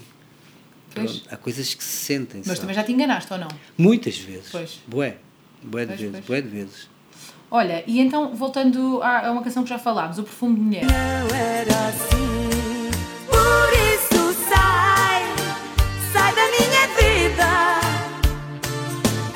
[0.93, 1.23] Pois.
[1.29, 2.39] Há coisas que se sentem.
[2.39, 2.59] Mas sabe?
[2.61, 3.47] também já te enganaste ou não?
[3.77, 4.49] Muitas vezes.
[4.51, 4.79] Pois.
[4.87, 5.17] Bué.
[5.63, 6.11] Bué de Pois, vezes.
[6.11, 6.25] pois.
[6.25, 6.89] Bué de vezes.
[7.51, 10.83] Olha, e então, voltando a, uma canção que já falámos, O Perfume de Mulher.
[10.85, 12.91] Não era assim.
[13.25, 15.23] Por isso sai,
[16.13, 17.79] sai da minha vida.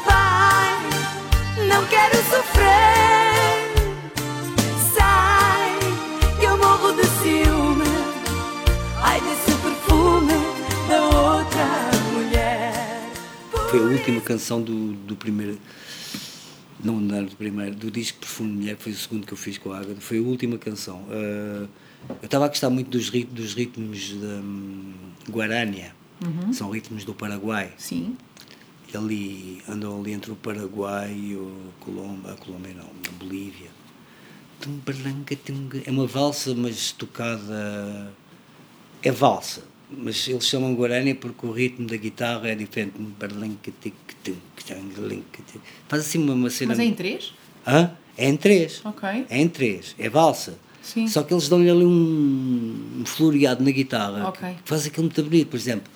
[0.06, 2.93] Vai, não quero sofrer.
[13.74, 15.58] Foi a última canção do, do primeiro.
[16.84, 19.38] Não, não do primeiro, do disco Perfume de Mulher, que foi o segundo que eu
[19.38, 20.00] fiz com a Ágata.
[20.00, 21.04] Foi a última canção.
[21.10, 21.66] Ah,
[22.22, 24.94] eu estava a gostar muito dos, rit- dos ritmos da hum,
[25.28, 25.96] Guarânia,
[26.54, 27.74] são ritmos do Paraguai.
[27.80, 28.16] Sim.
[28.94, 33.72] ali andam ali entre o Paraguai e o Colômbia, a Colômbia não, a Bolívia.
[35.84, 38.14] É uma valsa, mas tocada.
[39.02, 39.64] É valsa,
[39.98, 42.94] mas eles chamam Guarani porque o ritmo da guitarra é diferente.
[45.88, 46.70] Faz assim uma, uma cena.
[46.70, 47.34] Mas é em três?
[47.66, 47.92] Hã?
[48.18, 48.82] É em três.
[48.86, 49.26] Ok.
[49.30, 49.96] É em três.
[49.98, 50.58] É valsa.
[50.82, 51.08] Sim.
[51.08, 54.56] Só que eles dão-lhe ali um, um floreado na guitarra Ok.
[54.64, 55.48] que faz aquilo muito bonito.
[55.48, 55.92] Por exemplo,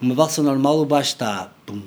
[0.00, 1.52] uma valsa normal, o baixo está.
[1.66, 1.82] Pum,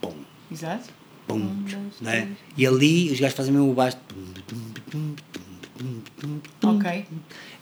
[0.00, 0.12] pum,
[0.50, 0.88] Exato.
[1.26, 1.34] pum.
[1.36, 2.28] Um, dois, né?
[2.56, 3.96] E ali os gajos fazem mesmo o baixo.
[4.08, 4.56] Pum, pum,
[4.90, 5.42] pum, pum,
[5.76, 6.76] pum, pum, pum.
[6.76, 7.04] Ok.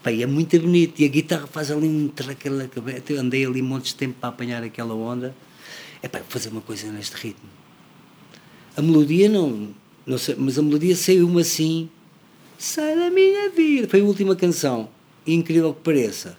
[0.01, 1.01] Pá, e é muito bonito.
[1.01, 2.69] E a guitarra faz ali um traquela.
[3.09, 5.35] Eu andei ali montes de tempo para apanhar aquela onda.
[6.01, 7.49] É vou fazer uma coisa neste ritmo.
[8.77, 9.69] A melodia não,
[10.05, 11.89] não sei, mas a melodia saiu-me assim.
[12.57, 13.87] Sai da minha vida.
[13.89, 14.89] Foi a última canção.
[15.27, 16.37] Incrível que pareça.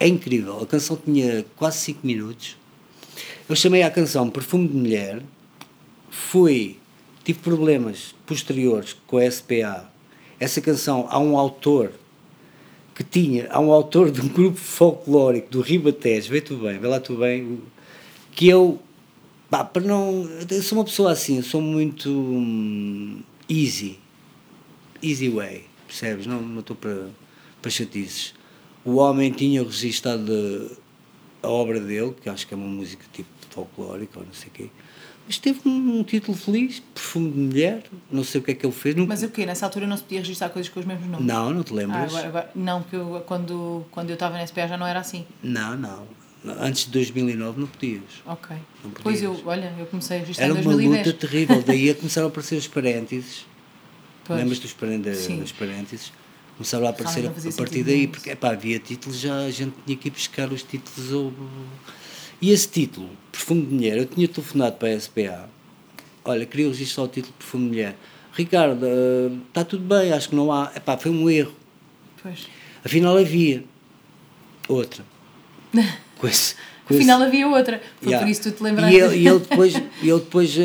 [0.00, 0.60] É incrível.
[0.60, 2.56] A canção tinha quase 5 minutos.
[3.48, 5.22] Eu chamei a canção Perfume de Mulher.
[6.10, 6.78] Fui.
[7.22, 9.90] Tive problemas posteriores com a SPA.
[10.40, 11.92] Essa canção, há um autor
[12.94, 16.86] que tinha, há um autor de um grupo folclórico do Ribatejo, vê tu bem, vê
[16.86, 17.60] lá tu bem,
[18.32, 18.80] que eu,
[19.50, 23.98] pá, para não, eu sou uma pessoa assim, eu sou muito hum, easy,
[25.02, 26.26] easy way, percebes?
[26.26, 27.08] Não estou para,
[27.60, 28.32] para chatices.
[28.84, 30.70] O homem tinha registado
[31.42, 34.50] a obra dele, que acho que é uma música tipo folclórica ou não sei o
[34.50, 34.70] quê,
[35.26, 38.64] mas teve um, um título feliz, Perfume de Mulher, não sei o que é que
[38.66, 38.94] ele fez.
[38.94, 39.46] Mas o quê?
[39.46, 41.26] Nessa altura não se podia registrar coisas com os mesmos nomes?
[41.26, 42.04] Não, não te Ah, lembras?
[42.14, 45.24] agora, agora, não, porque eu, quando, quando eu estava na SPA já não era assim.
[45.42, 46.06] Não, não.
[46.60, 48.02] Antes de 2009 não podias.
[48.26, 48.54] Ok.
[48.84, 49.46] Não Pois eu, podias.
[49.48, 51.06] olha, eu comecei a registrar Era em uma 2010.
[51.06, 51.62] luta terrível.
[51.66, 53.46] Daí a começaram a aparecer os parênteses.
[54.26, 54.38] Pois.
[54.40, 56.12] Lembras dos parênteses?
[56.58, 59.96] Começaram a aparecer a, a partir daí, porque epá, havia títulos, já a gente tinha
[59.98, 61.10] que ir buscar os títulos.
[61.12, 61.32] Ou...
[62.40, 65.48] E esse título, Perfume de Mulher, eu tinha telefonado para a SPA.
[66.24, 67.96] Olha, queria registrar o título Perfume de Mulher.
[68.32, 68.84] Ricardo,
[69.48, 70.72] está tudo bem, acho que não há.
[70.76, 71.52] Epá, foi um erro.
[72.22, 72.46] Pois.
[72.84, 73.62] Afinal havia
[74.68, 75.04] outra.
[76.18, 76.54] Com esse,
[76.86, 77.80] com esse- Afinal havia outra.
[78.00, 78.24] Foi Yeah.
[78.24, 78.94] por isso que tu te lembraste.
[78.94, 80.56] E ele, e ele depois, e ele depois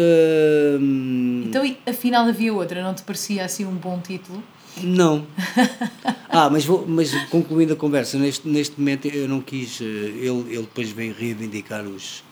[0.80, 4.43] hum, Então, afinal havia outra, não te parecia assim um bom título?
[4.84, 5.26] Não.
[6.32, 9.82] Ah, mas, vou, mas concluindo a conversa, neste, neste momento eu não quis.
[9.82, 12.24] eh, Ele, ele depois veio reivindicar os,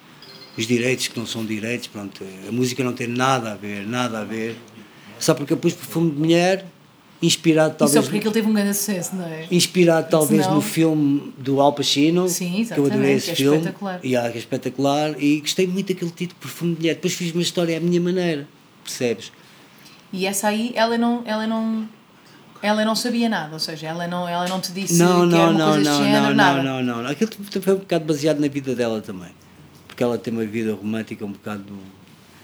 [0.56, 1.88] os direitos que não são direitos.
[1.88, 4.56] Pronto, a música não tem nada a ver, nada a ver.
[5.20, 6.66] Só porque eu pus perfume de mulher,
[7.24, 8.06] inspirado E só talvez.
[8.06, 9.48] porque aquilo teve um grande sucesso, não é?
[9.50, 13.36] Inspirado talvez Senão- no filme do Al Pacino, Sim, que eu adorei esse que é
[13.36, 13.58] filme.
[13.58, 14.00] espetacular.
[14.04, 15.16] E, ah, que é espetacular.
[15.24, 16.94] E gostei muito daquele título Perfume de Mulher.
[16.94, 18.48] Depois fiz uma história à minha maneira,
[18.84, 19.32] percebes?
[20.14, 21.90] E essa aí, ela não, ela não,
[22.62, 25.44] ela não sabia nada, ou seja, ela não, ela não te disse Não, que era
[25.46, 26.64] não, uma não, coisa não, género, não, nada.
[26.64, 27.10] não, não, não.
[27.10, 27.32] Aquilo
[27.62, 29.30] foi um bocado baseado na vida dela também.
[29.88, 31.74] Porque ela tem uma vida romântica um bocado,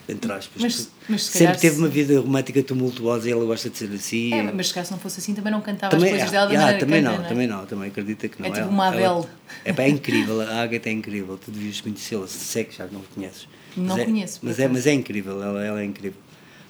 [0.10, 0.62] entre aspas.
[0.62, 3.78] Mas- mas se sempre calhar teve se- uma vida romântica tumultuosa e ela gosta de
[3.78, 4.34] ser assim.
[4.34, 6.32] É, mas se calhar se não fosse assim também não cantava também, as coisas ah,
[6.32, 8.48] dela da ah, maneira também que não, também não, também acredita que não.
[8.50, 9.28] É tipo Ela- uma ela- Adele.
[9.66, 12.86] É, pá, é incrível, a Agatha é incrível, tu devias conhecê-la, se sei que já
[12.88, 13.48] não a conheces.
[13.76, 16.20] Não Mas é- conheço, Mas é, mas é incrível, ela, ela é incrível.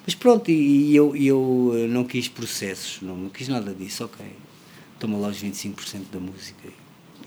[0.05, 4.25] Mas pronto, e, eu, eu eh, não quis processos, não, não quis nada disso, ok.
[4.99, 6.67] Toma lá os 25% da música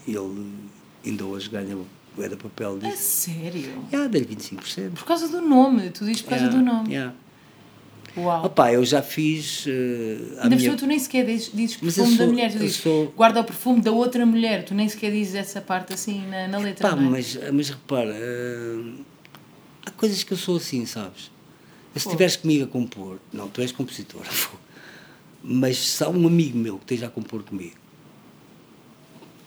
[0.07, 0.47] e ele
[1.05, 1.87] ainda hoje ganha o
[2.19, 3.31] é da papel A disso.
[3.31, 3.85] sério?
[3.93, 4.93] Já, dei 25%.
[4.93, 6.93] Por causa do nome, tu dizes por causa Yeah, do nome.
[6.93, 7.15] yeah.
[8.17, 8.47] Uau.
[8.47, 9.67] Opa, eu já fiz.
[10.39, 10.75] a Ainda minha...
[10.77, 13.83] tu nem sequer dizes, dizes perfume da sou- mulher, tu dizes sou- guarda o perfume
[13.83, 17.01] da outra mulher, tu nem sequer dizes essa parte assim na, na letra, Pá, é?
[17.01, 19.01] mas, mas repara, hum,
[19.85, 21.31] há coisas que eu sou assim, sabes?
[21.97, 22.11] Se Pô.
[22.11, 24.23] estiveres comigo a compor, não, tu és compositor,
[25.43, 27.75] mas se há um amigo meu que esteja a compor comigo,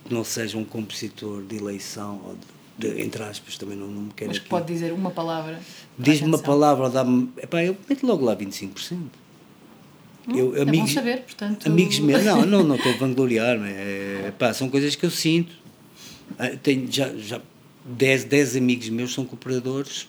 [0.05, 2.35] que não seja um compositor de eleição, ou
[2.77, 4.47] de, de- entre aspas, também não, não me quero Mas aqui.
[4.49, 5.59] pode dizer uma palavra.
[5.97, 7.29] Diz-me uma palavra ou dá-me.
[7.37, 8.97] Epá, eu meto logo lá 25%.
[10.35, 13.67] Eu, é bom saber, portanto- Amigos meus, não, não, não estou a vangloriar-me.
[13.69, 15.53] É, pá, são coisas que eu sinto.
[16.37, 17.41] Ah, Tenho já, já
[17.85, 20.07] 10, 10 amigos meus são cooperadores,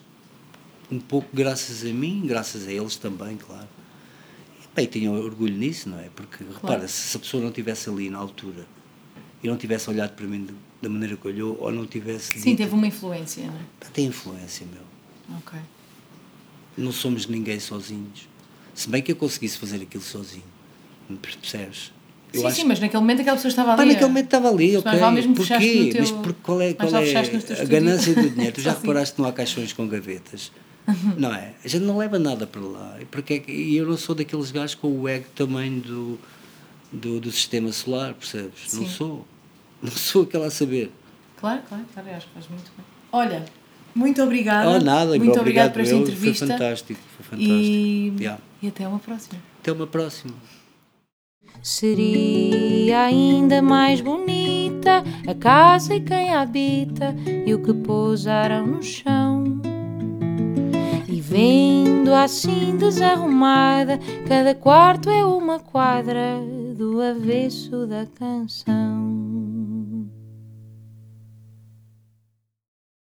[0.90, 3.68] um pouco graças a mim, graças a eles também, claro.
[4.64, 6.08] Epá, eu tinha orgulho nisso, não é?
[6.14, 8.66] Porque, repara, se a pessoa não estivesse ali na altura
[9.42, 10.46] e não tivesse olhado para mim
[10.82, 12.38] da maneira que olhou, ou não tivesse.
[12.38, 13.90] Sim, dito- teve uma influência, não é?
[13.92, 15.36] Tem influência, meu.
[15.38, 15.58] Ok.
[16.76, 18.28] Não somos ninguém sozinhos.
[18.74, 20.44] Se bem que eu conseguisse fazer aquilo sozinho.
[21.20, 21.92] Percebes?
[22.32, 23.78] Eu sim, acho sim, mas naquele momento aquela pessoa estava ali.
[23.78, 24.98] Pá, naquele momento estava ali, Mas ok.
[25.00, 25.90] vale mesmo Porquê?
[25.92, 28.54] teu- Mas por, qual é, Mas qual é a ganância do dinheiro?
[28.54, 30.52] Tu já reparaste que não há caixões com gavetas?
[31.16, 31.54] Não é?
[31.64, 32.96] A gente não leva nada para lá.
[33.00, 36.18] E, porque é que- e eu não sou daqueles gajos com o ego tamanho do,
[36.92, 38.72] do, do sistema solar, percebes?
[38.74, 38.88] Não Sim.
[38.88, 39.26] sou.
[39.82, 40.90] Não sou aquela a saber.
[41.36, 42.84] Claro, claro, claro, eu acho que faz muito bem.
[43.12, 43.44] Olha,
[43.94, 44.68] muito obrigada.
[44.68, 46.00] Oh, nada, muito obrigado obrigada por esta eu.
[46.00, 46.46] entrevista.
[46.46, 47.00] Foi fantástico.
[47.16, 47.52] Foi fantástico.
[47.56, 48.42] E, Yeah.
[48.62, 49.38] e até uma próxima.
[49.60, 50.34] Até uma próxima.
[51.62, 57.14] Seria ainda mais bonita a casa e quem a habita
[57.46, 59.29] e o que pousaram no chão.
[61.30, 66.40] Vendo assim desarrumada, cada quarto é uma quadra
[66.76, 68.99] do avesso da canção.